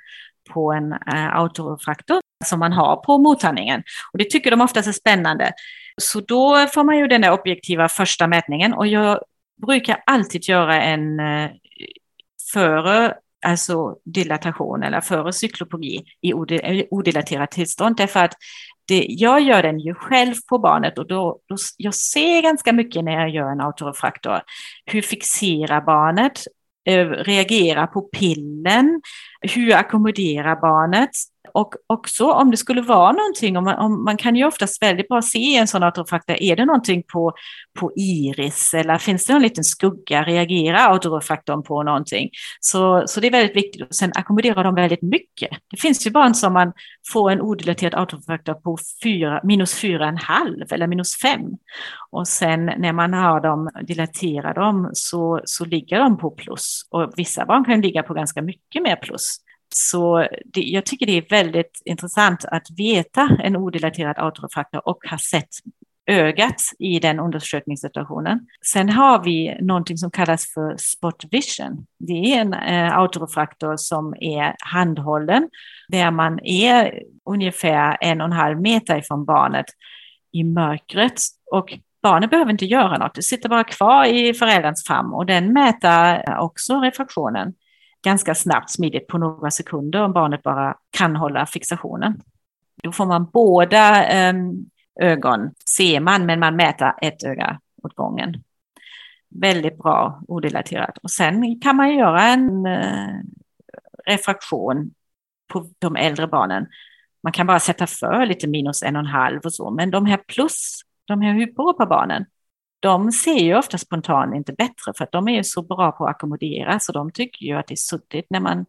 på 0.50 0.74
en 0.74 0.94
eh, 0.94 1.36
autofraktor 1.36 2.22
som 2.46 2.60
man 2.60 2.74
har 2.74 2.96
på 2.96 3.18
mottagningen. 3.18 3.84
Och 4.14 4.18
det 4.18 4.30
tycker 4.30 4.52
de 4.52 4.62
oftast 4.62 4.88
är 4.88 4.92
spännande. 4.92 5.52
Så 6.02 6.20
då 6.20 6.68
får 6.74 6.84
man 6.84 6.98
ju 6.98 7.08
den 7.08 7.22
där 7.22 7.32
objektiva 7.32 7.90
första 7.90 8.28
mätningen 8.28 8.74
och 8.74 8.88
jag 8.88 9.20
brukar 9.66 10.04
alltid 10.06 10.50
göra 10.50 10.82
en 10.82 11.20
eh, 11.20 11.50
före 12.54 13.14
alltså 13.46 13.98
dilatation 14.06 14.84
eller 14.84 15.02
före 15.02 15.34
cyklopogi 15.34 16.06
i 16.22 16.34
odilaterat 16.92 17.52
tillstånd. 17.52 17.96
Därför 17.96 18.20
att 18.20 18.34
det, 18.88 19.06
jag 19.10 19.42
gör 19.42 19.64
den 19.64 19.80
ju 19.80 19.94
själv 19.94 20.34
på 20.50 20.60
barnet 20.60 20.98
och 20.98 21.08
då, 21.08 21.40
då, 21.48 21.56
jag 21.78 21.94
ser 21.94 22.42
ganska 22.42 22.74
mycket 22.74 23.04
när 23.04 23.12
jag 23.12 23.30
gör 23.30 23.52
en 23.52 23.62
autorefraktor. 23.62 24.42
Hur 24.86 25.02
fixerar 25.02 25.82
barnet? 25.82 26.42
Eh, 26.86 27.06
reagerar 27.08 27.88
på 27.88 28.02
pillen? 28.02 29.02
Hur 29.42 29.76
ackommoderar 29.76 30.56
barnet? 30.56 31.10
Och 31.54 31.74
också 31.88 32.32
om 32.32 32.52
det 32.52 32.58
skulle 32.58 32.82
vara 32.82 33.12
någonting, 33.12 33.58
om 33.58 33.64
man, 33.64 33.76
om 33.76 34.04
man 34.04 34.18
kan 34.18 34.36
ju 34.36 34.46
oftast 34.46 34.82
väldigt 34.82 35.08
bra 35.08 35.22
se 35.22 35.40
i 35.40 35.58
en 35.58 35.68
sån 35.68 35.84
autorefraktor, 35.84 36.38
är 36.42 36.56
det 36.56 36.66
någonting 36.66 37.04
på, 37.14 37.34
på 37.80 37.92
iris 37.96 38.74
eller 38.74 38.98
finns 38.98 39.26
det 39.26 39.34
någon 39.34 39.42
liten 39.42 39.64
skugga, 39.64 40.24
reagerar 40.24 40.90
autorefraktorn 40.90 41.64
på 41.64 41.84
någonting? 41.84 42.30
Så, 42.60 43.04
så 43.08 43.20
det 43.20 43.28
är 43.28 43.32
väldigt 43.32 43.56
viktigt. 43.56 43.82
och 43.82 43.96
Sen 43.96 44.12
ackommoderar 44.16 44.64
de 44.64 44.76
väldigt 44.76 45.02
mycket. 45.02 45.50
Det 45.72 45.78
finns 45.78 46.08
ju 46.08 46.12
barn 46.12 46.36
som 46.36 46.54
man 46.54 46.74
får 47.14 47.32
en 47.32 47.42
odelaterad 47.42 47.96
autorefraktor 47.96 48.54
på 48.54 48.78
fyra, 49.04 49.42
minus 49.44 49.84
4,5 49.84 50.74
eller 50.74 50.88
minus 50.88 51.22
fem. 51.22 51.42
Och 52.12 52.28
sen 52.28 52.66
när 52.66 52.94
man 52.94 53.14
har 53.14 53.42
dem, 53.42 53.70
dilaterar 53.88 54.54
dem 54.54 54.90
så, 54.94 55.42
så 55.46 55.66
ligger 55.66 56.00
de 56.00 56.18
på 56.18 56.32
plus. 56.32 56.88
Och 56.92 57.14
vissa 57.18 57.46
barn 57.46 57.66
kan 57.66 57.82
ligga 57.82 58.04
på 58.04 58.14
ganska 58.14 58.42
mycket 58.42 58.84
mer 58.84 58.96
plus. 58.96 59.43
Så 59.76 60.28
det, 60.46 60.62
jag 60.62 60.86
tycker 60.86 61.06
det 61.06 61.18
är 61.18 61.30
väldigt 61.30 61.82
intressant 61.86 62.46
att 62.46 62.68
veta 62.78 63.38
en 63.44 63.56
odelaterad 63.56 64.18
autorefraktor 64.18 64.88
och 64.88 64.98
ha 65.10 65.18
sett 65.18 65.50
ögat 66.08 66.62
i 66.80 67.00
den 67.00 67.20
undersökningssituationen. 67.20 68.48
Sen 68.74 68.90
har 68.90 69.24
vi 69.24 69.58
någonting 69.62 69.98
som 69.98 70.12
kallas 70.12 70.54
för 70.54 70.76
spot 70.78 71.26
vision. 71.32 71.86
Det 72.00 72.14
är 72.14 72.42
en 72.42 72.54
eh, 72.54 72.98
autorefraktor 72.98 73.78
som 73.78 74.14
är 74.20 74.56
handhållen 74.60 75.50
där 75.88 76.12
man 76.12 76.40
är 76.44 77.02
ungefär 77.30 77.98
en 78.02 78.22
och 78.22 78.28
en 78.28 78.34
halv 78.34 78.62
meter 78.62 78.98
ifrån 78.98 79.26
barnet 79.26 79.66
i 80.32 80.44
mörkret 80.44 81.20
och 81.52 81.80
barnet 82.04 82.30
behöver 82.30 82.52
inte 82.52 82.66
göra 82.66 82.98
något. 82.98 83.16
Det 83.16 83.24
sitter 83.24 83.50
bara 83.50 83.64
kvar 83.64 84.06
i 84.06 84.34
förälderns 84.34 84.88
famn 84.88 85.14
och 85.14 85.26
den 85.26 85.54
mäter 85.54 86.24
också 86.40 86.80
refraktionen 86.80 87.54
ganska 88.04 88.36
snabbt, 88.36 88.72
smidigt 88.72 89.08
på 89.08 89.18
några 89.18 89.52
sekunder 89.52 90.02
om 90.02 90.14
barnet 90.14 90.44
bara 90.44 90.78
kan 90.90 91.16
hålla 91.16 91.46
fixationen. 91.46 92.22
Då 92.84 92.92
får 92.92 93.06
man 93.06 93.30
båda 93.34 94.06
um, 94.30 94.66
ögon, 95.02 95.52
ser 95.78 96.00
man, 96.00 96.26
men 96.26 96.40
man 96.40 96.56
mäter 96.56 96.94
ett 97.02 97.24
öga 97.24 97.60
åt 97.84 97.96
gången. 97.96 98.44
Väldigt 99.30 99.78
bra 99.78 100.22
odelaterat. 100.28 100.98
Och 100.98 101.12
sen 101.12 101.60
kan 101.60 101.76
man 101.76 101.96
göra 101.96 102.24
en 102.24 102.66
uh, 102.66 103.22
refraktion 104.06 104.92
på 105.48 105.70
de 105.80 105.96
äldre 105.96 106.28
barnen. 106.28 106.68
Man 107.24 107.34
kan 107.34 107.48
bara 107.48 107.60
sätta 107.60 107.88
för 107.88 108.26
lite 108.26 108.48
minus 108.48 108.84
en 108.84 108.96
och 108.96 109.00
en 109.00 109.06
halv 109.06 109.40
och 109.44 109.54
så, 109.54 109.72
men 109.72 109.92
de 109.92 110.06
här 110.06 110.18
plus, 110.18 110.82
de 111.06 111.22
här 111.22 111.34
hyperopa-barnen, 111.34 112.26
de 112.84 113.12
ser 113.12 113.40
ju 113.40 113.56
ofta 113.56 113.78
spontant 113.78 114.36
inte 114.36 114.54
bättre 114.54 114.94
för 114.98 115.04
att 115.04 115.12
de 115.12 115.28
är 115.28 115.36
ju 115.36 115.44
så 115.44 115.62
bra 115.62 115.92
på 115.92 116.06
att 116.06 116.10
ackommodera 116.10 116.80
så 116.80 116.92
de 116.92 117.12
tycker 117.12 117.46
ju 117.46 117.54
att 117.54 117.68
det 117.68 117.74
är 117.74 117.76
suddigt 117.76 118.26
när 118.30 118.40
man 118.40 118.66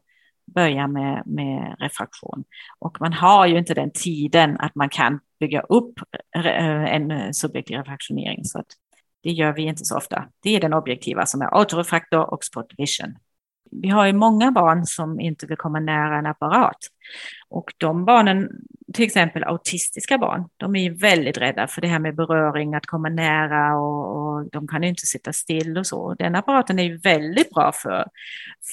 börjar 0.54 0.86
med, 0.86 1.22
med 1.26 1.76
refraktion. 1.78 2.44
Och 2.78 3.00
man 3.00 3.12
har 3.12 3.46
ju 3.46 3.58
inte 3.58 3.74
den 3.74 3.90
tiden 3.90 4.60
att 4.60 4.74
man 4.74 4.88
kan 4.88 5.20
bygga 5.40 5.60
upp 5.60 5.98
eh, 6.36 6.94
en 6.94 7.10
eh, 7.10 7.30
subjektiv 7.30 7.76
refraktionering. 7.76 8.44
Så 8.44 8.58
att 8.58 8.66
det 9.22 9.30
gör 9.30 9.52
vi 9.52 9.62
inte 9.62 9.84
så 9.84 9.96
ofta. 9.96 10.24
Det 10.42 10.56
är 10.56 10.60
den 10.60 10.74
objektiva 10.74 11.26
som 11.26 11.42
är 11.42 11.58
autorefraktor 11.58 12.32
och 12.34 12.44
spot 12.44 12.66
vision 12.78 13.14
vi 13.82 13.88
har 13.88 14.06
ju 14.06 14.12
många 14.12 14.52
barn 14.52 14.86
som 14.86 15.20
inte 15.20 15.46
vill 15.46 15.56
komma 15.56 15.80
nära 15.80 16.18
en 16.18 16.26
apparat. 16.26 16.76
Och 17.48 17.72
de 17.78 18.04
barnen, 18.04 18.48
till 18.92 19.04
exempel 19.04 19.44
autistiska 19.44 20.18
barn, 20.18 20.48
de 20.56 20.76
är 20.76 20.82
ju 20.82 20.94
väldigt 20.94 21.38
rädda 21.38 21.66
för 21.66 21.80
det 21.80 21.88
här 21.88 21.98
med 21.98 22.16
beröring, 22.16 22.74
att 22.74 22.86
komma 22.86 23.08
nära 23.08 23.76
och, 23.76 24.16
och 24.16 24.50
de 24.50 24.68
kan 24.68 24.82
ju 24.82 24.88
inte 24.88 25.06
sitta 25.06 25.32
still 25.32 25.78
och 25.78 25.86
så. 25.86 26.14
Den 26.14 26.34
apparaten 26.34 26.78
är 26.78 26.84
ju 26.84 26.96
väldigt 26.96 27.50
bra 27.50 27.72
för, 27.72 28.06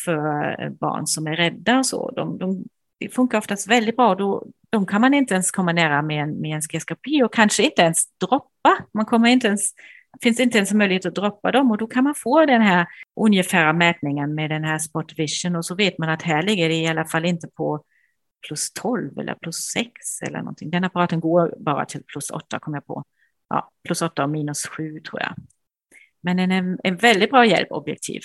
för 0.06 0.70
barn 0.70 1.08
som 1.08 1.28
är 1.28 1.36
rädda 1.36 1.78
och 1.78 1.86
så. 1.86 2.12
De, 2.12 2.38
de, 2.38 2.64
det 3.00 3.10
funkar 3.10 3.38
oftast 3.38 3.68
väldigt 3.68 3.96
bra. 3.96 4.16
Då, 4.16 4.48
de 4.70 4.86
kan 4.86 5.02
man 5.02 5.14
inte 5.14 5.34
ens 5.34 5.52
komma 5.52 5.74
nära 5.74 6.02
med 6.02 6.24
en, 6.24 6.42
med 6.42 6.56
en 6.56 6.62
skioskopi 6.62 7.24
och 7.24 7.34
kanske 7.34 7.64
inte 7.64 7.82
ens 7.82 8.18
droppa. 8.18 8.78
Man 8.94 9.06
kommer 9.06 9.30
inte 9.30 9.48
ens 9.48 9.74
finns 10.22 10.40
inte 10.40 10.58
ens 10.58 10.74
möjlighet 10.74 11.06
att 11.06 11.16
droppa 11.16 11.52
dem 11.52 11.72
och 11.72 11.78
då 11.78 11.88
kan 11.88 12.04
man 12.04 12.16
få 12.16 12.46
den 12.46 12.62
här 12.62 12.88
ungefära 13.16 13.74
mätningen 13.74 14.36
med 14.36 14.50
den 14.50 14.64
här 14.64 14.80
Spot 14.80 15.14
Vision 15.20 15.56
och 15.56 15.66
så 15.66 15.76
vet 15.76 15.98
man 15.98 16.10
att 16.10 16.22
här 16.22 16.44
ligger 16.44 16.70
det 16.70 16.76
i 16.76 16.88
alla 16.88 17.06
fall 17.06 17.26
inte 17.26 17.48
på 17.48 17.84
plus 18.48 18.72
12 18.72 19.20
eller 19.20 19.36
plus 19.36 19.56
6 19.56 19.92
eller 20.22 20.40
någonting. 20.40 20.70
Den 20.70 20.84
apparaten 20.84 21.20
går 21.20 21.56
bara 21.60 21.86
till 21.86 22.04
plus 22.04 22.30
8 22.30 22.60
kommer 22.60 22.78
jag 22.78 22.86
på. 22.86 23.04
Ja, 23.50 23.72
plus 23.84 24.02
8 24.02 24.24
och 24.24 24.30
minus 24.30 24.68
7 24.68 25.00
tror 25.00 25.22
jag. 25.22 25.34
Men 26.22 26.38
den 26.38 26.52
är 26.52 26.78
en 26.84 26.98
väldigt 26.98 27.30
bra 27.30 27.46
hjälp 27.46 27.72
objektiv. 27.72 28.22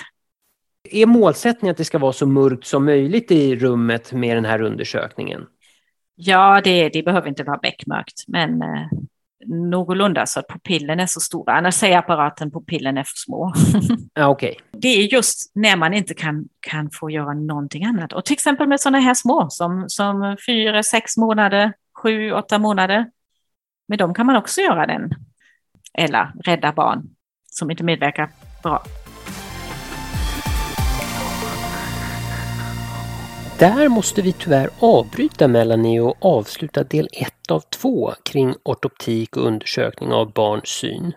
Är 0.90 1.06
målsättningen 1.06 1.70
att 1.70 1.76
det 1.76 1.84
ska 1.84 1.98
vara 1.98 2.12
så 2.12 2.26
mörkt 2.26 2.66
som 2.66 2.84
möjligt 2.84 3.30
i 3.30 3.56
rummet 3.56 4.12
med 4.12 4.36
den 4.36 4.44
här 4.44 4.62
undersökningen? 4.62 5.46
Ja, 6.14 6.60
det, 6.64 6.88
det 6.88 7.02
behöver 7.02 7.28
inte 7.28 7.44
vara 7.44 7.58
beckmörkt, 7.58 8.24
men 8.28 8.62
eh, 8.62 8.86
någorlunda 9.48 10.26
så 10.26 10.40
att 10.40 10.48
pupillen 10.48 11.00
är 11.00 11.06
så 11.06 11.20
stora. 11.20 11.52
Annars 11.52 11.74
säger 11.74 11.98
apparaten 11.98 12.50
pupillen 12.50 12.98
är 12.98 13.04
för 13.04 13.16
små. 13.16 13.52
Ja, 14.18 14.28
okay. 14.28 14.54
Det 14.72 14.88
är 14.88 15.12
just 15.12 15.52
när 15.54 15.76
man 15.76 15.94
inte 15.94 16.14
kan, 16.14 16.48
kan 16.60 16.90
få 16.90 17.10
göra 17.10 17.34
någonting 17.34 17.84
annat. 17.84 18.12
Och 18.12 18.24
till 18.24 18.32
exempel 18.32 18.68
med 18.68 18.80
sådana 18.80 18.98
här 18.98 19.14
små 19.14 19.46
som, 19.50 19.84
som 19.88 20.36
fyra, 20.46 20.82
sex 20.82 21.16
månader, 21.16 21.72
sju, 22.02 22.32
åtta 22.32 22.58
månader. 22.58 23.10
Med 23.88 23.98
dem 23.98 24.14
kan 24.14 24.26
man 24.26 24.36
också 24.36 24.60
göra 24.60 24.86
den. 24.86 25.10
Eller 25.98 26.32
rädda 26.44 26.72
barn 26.72 27.08
som 27.50 27.70
inte 27.70 27.84
medverkar 27.84 28.30
bra. 28.62 28.82
Där 33.58 33.88
måste 33.88 34.22
vi 34.22 34.32
tyvärr 34.32 34.70
avbryta 34.80 35.48
Melanie 35.48 36.00
och 36.00 36.16
avsluta 36.20 36.84
del 36.84 37.08
1 37.12 37.50
av 37.50 37.60
2 37.60 38.12
kring 38.22 38.54
ortoptik 38.62 39.36
och 39.36 39.46
undersökning 39.46 40.12
av 40.12 40.32
barns 40.32 40.68
syn. 40.68 41.12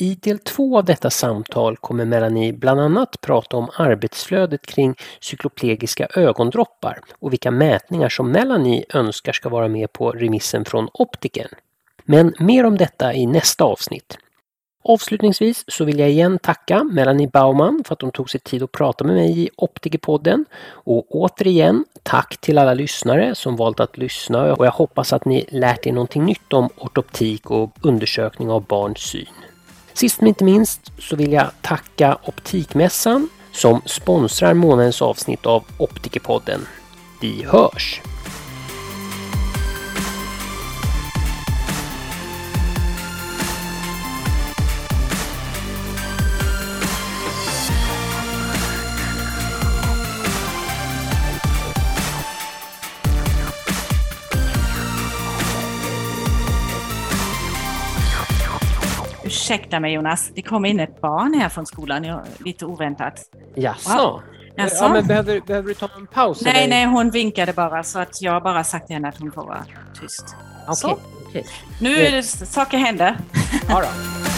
I 0.00 0.14
del 0.14 0.38
2 0.38 0.78
av 0.78 0.84
detta 0.84 1.10
samtal 1.10 1.76
kommer 1.76 2.04
Melanie 2.04 2.52
bland 2.52 2.80
annat 2.80 3.20
prata 3.20 3.56
om 3.56 3.70
arbetsflödet 3.76 4.66
kring 4.66 4.94
cykloplegiska 5.20 6.08
ögondroppar 6.14 7.00
och 7.18 7.32
vilka 7.32 7.50
mätningar 7.50 8.08
som 8.08 8.30
Melanie 8.30 8.84
önskar 8.94 9.32
ska 9.32 9.48
vara 9.48 9.68
med 9.68 9.92
på 9.92 10.10
remissen 10.10 10.64
från 10.64 10.88
optikern. 10.92 11.50
Men 12.04 12.34
mer 12.38 12.66
om 12.66 12.76
detta 12.76 13.14
i 13.14 13.26
nästa 13.26 13.64
avsnitt. 13.64 14.18
Avslutningsvis 14.86 15.64
så 15.68 15.84
vill 15.84 15.98
jag 15.98 16.10
igen 16.10 16.38
tacka 16.38 16.84
Melanie 16.84 17.28
Baumann 17.28 17.82
för 17.86 17.94
att 17.94 18.02
hon 18.02 18.10
tog 18.10 18.30
sig 18.30 18.40
tid 18.40 18.62
att 18.62 18.72
prata 18.72 19.04
med 19.04 19.14
mig 19.14 19.40
i 19.40 19.50
Optikerpodden. 19.56 20.44
Och 20.66 21.06
återigen, 21.16 21.84
tack 22.02 22.36
till 22.36 22.58
alla 22.58 22.74
lyssnare 22.74 23.34
som 23.34 23.56
valt 23.56 23.80
att 23.80 23.98
lyssna 23.98 24.54
och 24.54 24.66
jag 24.66 24.72
hoppas 24.72 25.12
att 25.12 25.24
ni 25.24 25.46
lärt 25.48 25.86
er 25.86 25.92
någonting 25.92 26.24
nytt 26.24 26.52
om 26.52 26.68
ortoptik 26.76 27.50
och 27.50 27.70
undersökning 27.82 28.50
av 28.50 28.64
barns 28.64 28.98
syn. 28.98 29.26
Sist 29.92 30.20
men 30.20 30.28
inte 30.28 30.44
minst 30.44 30.92
så 30.98 31.16
vill 31.16 31.32
jag 31.32 31.46
tacka 31.62 32.18
Optikmässan 32.22 33.28
som 33.52 33.80
sponsrar 33.86 34.54
månadens 34.54 35.02
avsnitt 35.02 35.46
av 35.46 35.64
Optikerpodden. 35.78 36.60
Vi 37.20 37.44
hörs! 37.44 38.00
Ursäkta 59.44 59.80
mig 59.80 59.92
Jonas, 59.92 60.30
det 60.34 60.42
kom 60.42 60.64
in 60.64 60.80
ett 60.80 61.00
barn 61.00 61.34
här 61.34 61.48
från 61.48 61.66
skolan, 61.66 62.20
lite 62.44 62.66
oväntat. 62.66 63.14
Jaså? 63.54 63.98
Wow. 63.98 64.22
Ja, 64.56 64.88
men 64.88 65.06
behöver, 65.06 65.40
behöver 65.40 65.68
du 65.68 65.74
ta 65.74 65.88
en 65.96 66.06
paus? 66.06 66.42
Nej, 66.44 66.56
eller? 66.56 66.68
nej, 66.68 66.86
hon 66.86 67.10
vinkade 67.10 67.52
bara 67.52 67.82
så 67.82 67.98
att 67.98 68.22
jag 68.22 68.42
bara 68.42 68.64
sagt 68.64 68.86
till 68.86 68.96
henne 68.96 69.08
att 69.08 69.18
hon 69.18 69.32
får 69.32 69.46
vara 69.46 69.64
tyst. 70.00 70.36
Okej. 70.68 70.92
Okay, 70.92 71.40
okay. 71.40 71.42
Nu 71.80 71.96
är 71.96 72.12
det, 72.12 72.22
saker 72.22 72.78
händer. 72.78 73.18
Ja 73.68 73.80
då. 73.80 74.33